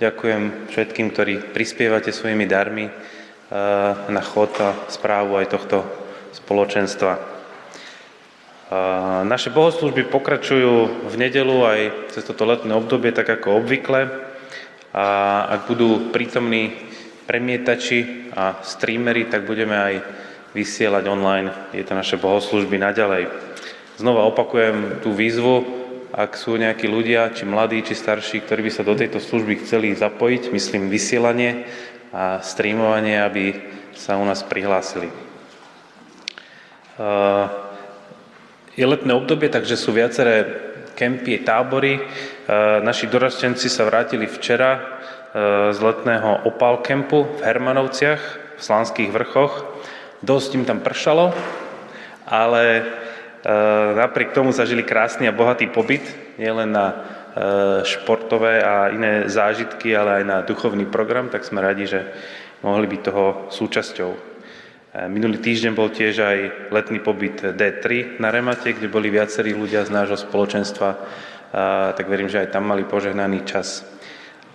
Ďakujem 0.00 0.72
všetkým, 0.72 1.12
ktorí 1.12 1.52
prispievate 1.52 2.08
svojimi 2.08 2.48
darmi 2.48 2.88
na 4.08 4.22
chod 4.24 4.56
a 4.64 4.72
správu 4.88 5.36
aj 5.36 5.52
tohto 5.52 5.84
spoločenstva. 6.32 7.12
Naše 9.28 9.52
bohoslužby 9.52 10.08
pokračujú 10.08 11.12
v 11.12 11.14
nedelu 11.20 11.56
aj 11.60 11.80
cez 12.16 12.24
toto 12.24 12.48
letné 12.48 12.72
obdobie, 12.72 13.12
tak 13.12 13.28
ako 13.28 13.60
obvykle. 13.60 14.08
A 14.96 15.04
ak 15.44 15.68
budú 15.68 16.08
prítomní 16.08 16.72
premietači 17.28 18.32
a 18.32 18.64
streamery, 18.64 19.28
tak 19.28 19.44
budeme 19.44 19.76
aj 19.76 20.24
vysielať 20.52 21.04
online 21.08 21.48
je 21.72 21.84
to 21.84 21.96
naše 21.96 22.20
bohoslužby 22.20 22.76
naďalej. 22.76 23.32
Znova 23.96 24.28
opakujem 24.28 25.00
tú 25.00 25.12
výzvu, 25.16 25.64
ak 26.12 26.36
sú 26.36 26.60
nejakí 26.60 26.84
ľudia, 26.84 27.32
či 27.32 27.48
mladí, 27.48 27.80
či 27.80 27.96
starší, 27.96 28.44
ktorí 28.44 28.68
by 28.68 28.72
sa 28.72 28.84
do 28.84 28.92
tejto 28.92 29.16
služby 29.16 29.64
chceli 29.64 29.96
zapojiť, 29.96 30.52
myslím 30.52 30.92
vysielanie 30.92 31.64
a 32.12 32.44
streamovanie, 32.44 33.16
aby 33.16 33.56
sa 33.96 34.20
u 34.20 34.24
nás 34.28 34.44
prihlásili. 34.44 35.08
Je 38.76 38.84
letné 38.84 39.12
obdobie, 39.16 39.48
takže 39.48 39.80
sú 39.80 39.96
viaceré 39.96 40.44
kempy, 40.92 41.40
tábory. 41.40 42.04
Naši 42.84 43.08
dorastenci 43.08 43.72
sa 43.72 43.88
vrátili 43.88 44.28
včera 44.28 45.00
z 45.72 45.78
letného 45.80 46.44
opal 46.44 46.84
kempu 46.84 47.24
v 47.24 47.40
Hermanovciach, 47.40 48.22
v 48.56 48.60
Slanských 48.60 49.08
vrchoch. 49.08 49.71
Dosť 50.22 50.50
im 50.54 50.64
tam 50.64 50.78
pršalo, 50.78 51.34
ale 52.30 52.86
napriek 53.98 54.30
tomu 54.30 54.54
zažili 54.54 54.86
krásny 54.86 55.26
a 55.26 55.34
bohatý 55.34 55.66
pobyt, 55.66 56.06
nielen 56.38 56.70
na 56.70 56.86
športové 57.82 58.62
a 58.62 58.94
iné 58.94 59.26
zážitky, 59.26 59.90
ale 59.90 60.22
aj 60.22 60.24
na 60.24 60.38
duchovný 60.46 60.86
program, 60.86 61.26
tak 61.26 61.42
sme 61.42 61.58
radi, 61.58 61.90
že 61.90 62.06
mohli 62.62 62.86
byť 62.86 63.00
toho 63.02 63.50
súčasťou. 63.50 64.10
Minulý 65.10 65.40
týždeň 65.40 65.72
bol 65.72 65.88
tiež 65.88 66.14
aj 66.20 66.38
letný 66.70 67.00
pobyt 67.00 67.42
D3 67.42 68.20
na 68.20 68.28
Remate, 68.28 68.76
kde 68.76 68.92
boli 68.92 69.08
viacerí 69.10 69.56
ľudia 69.56 69.82
z 69.82 69.90
nášho 69.90 70.20
spoločenstva, 70.20 70.90
tak 71.98 72.04
verím, 72.06 72.28
že 72.28 72.46
aj 72.46 72.52
tam 72.52 72.68
mali 72.68 72.84
požehnaný 72.84 73.42
čas. 73.42 73.82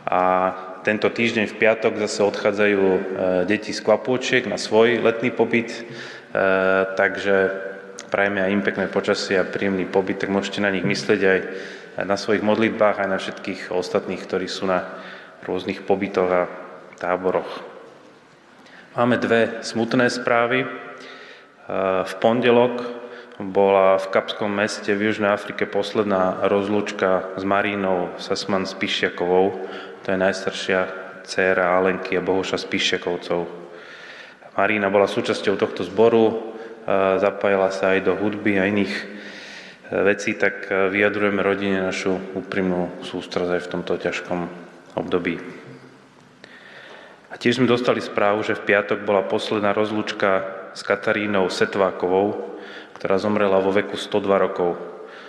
A 0.08 0.54
tento 0.88 1.12
týždeň 1.12 1.52
v 1.52 1.60
piatok 1.60 2.00
zase 2.00 2.24
odchádzajú 2.24 2.84
e, 2.88 3.00
deti 3.44 3.76
z 3.76 3.84
kvapôčiek 3.84 4.48
na 4.48 4.56
svoj 4.56 5.04
letný 5.04 5.36
pobyt, 5.36 5.68
e, 5.76 5.84
takže 6.96 7.36
prajeme 8.08 8.40
aj 8.40 8.54
im 8.56 8.64
pekné 8.64 8.88
počasie 8.88 9.36
a 9.36 9.44
príjemný 9.44 9.84
pobyt, 9.84 10.24
tak 10.24 10.32
môžete 10.32 10.64
na 10.64 10.72
nich 10.72 10.88
myslieť 10.88 11.22
aj 11.28 11.40
na 12.08 12.16
svojich 12.16 12.40
modlitbách, 12.40 13.04
aj 13.04 13.10
na 13.12 13.20
všetkých 13.20 13.76
ostatných, 13.76 14.24
ktorí 14.24 14.48
sú 14.48 14.64
na 14.64 14.88
rôznych 15.44 15.84
pobytoch 15.84 16.32
a 16.32 16.48
táboroch. 16.96 17.52
Máme 18.96 19.20
dve 19.20 19.60
smutné 19.68 20.08
správy. 20.08 20.64
E, 20.64 20.68
v 22.08 22.14
pondelok 22.24 22.80
bola 23.38 24.02
v 24.02 24.10
Kapskom 24.10 24.50
meste 24.50 24.98
v 24.98 25.14
Južnej 25.14 25.30
Afrike 25.30 25.70
posledná 25.70 26.42
rozlúčka 26.50 27.38
s 27.38 27.44
Marínou 27.46 28.10
Sasman 28.18 28.66
Spišiakovou. 28.66 29.70
To 30.08 30.16
je 30.16 30.24
najstaršia 30.24 30.80
dcéra 31.28 31.76
Alenky 31.76 32.16
a 32.16 32.24
Bohuša 32.24 32.56
Spišiakovcov. 32.56 33.44
Marína 34.56 34.88
bola 34.88 35.04
súčasťou 35.04 35.60
tohto 35.60 35.84
zboru, 35.84 36.32
e, 36.32 36.36
zapájala 37.20 37.76
sa 37.76 37.92
aj 37.92 38.08
do 38.08 38.16
hudby 38.16 38.56
a 38.56 38.72
iných 38.72 38.94
e, 38.96 39.04
vecí, 40.08 40.40
tak 40.40 40.72
vyjadrujeme 40.72 41.44
rodine 41.44 41.84
našu 41.84 42.16
úprimnú 42.40 43.04
sústrasť 43.04 43.60
aj 43.60 43.62
v 43.68 43.72
tomto 43.76 43.94
ťažkom 44.00 44.48
období. 44.96 45.44
A 47.28 47.36
tiež 47.36 47.60
sme 47.60 47.68
dostali 47.68 48.00
správu, 48.00 48.48
že 48.48 48.56
v 48.56 48.64
piatok 48.64 49.04
bola 49.04 49.28
posledná 49.28 49.76
rozlúčka 49.76 50.48
s 50.72 50.88
Katarínou 50.88 51.52
Setvákovou, 51.52 52.56
ktorá 52.96 53.20
zomrela 53.20 53.60
vo 53.60 53.76
veku 53.76 54.00
102 54.00 54.24
rokov. 54.40 54.80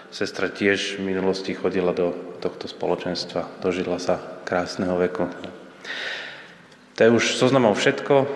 Sestra 0.09 0.49
tiež 0.49 0.97
v 0.97 1.13
minulosti 1.13 1.53
chodila 1.53 1.93
do 1.93 2.17
tohto 2.41 2.65
spoločenstva, 2.65 3.61
dožila 3.61 4.01
sa 4.01 4.17
krásneho 4.49 4.97
veku. 4.97 5.29
To 6.97 7.01
je 7.05 7.11
už 7.13 7.37
zoznamom 7.37 7.77
všetko. 7.77 8.27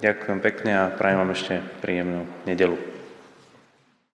Ďakujem 0.00 0.40
pekne 0.40 0.72
a 0.74 0.90
prajem 0.94 1.18
vám 1.20 1.34
ešte 1.34 1.54
príjemnú 1.84 2.24
nedelu. 2.48 2.97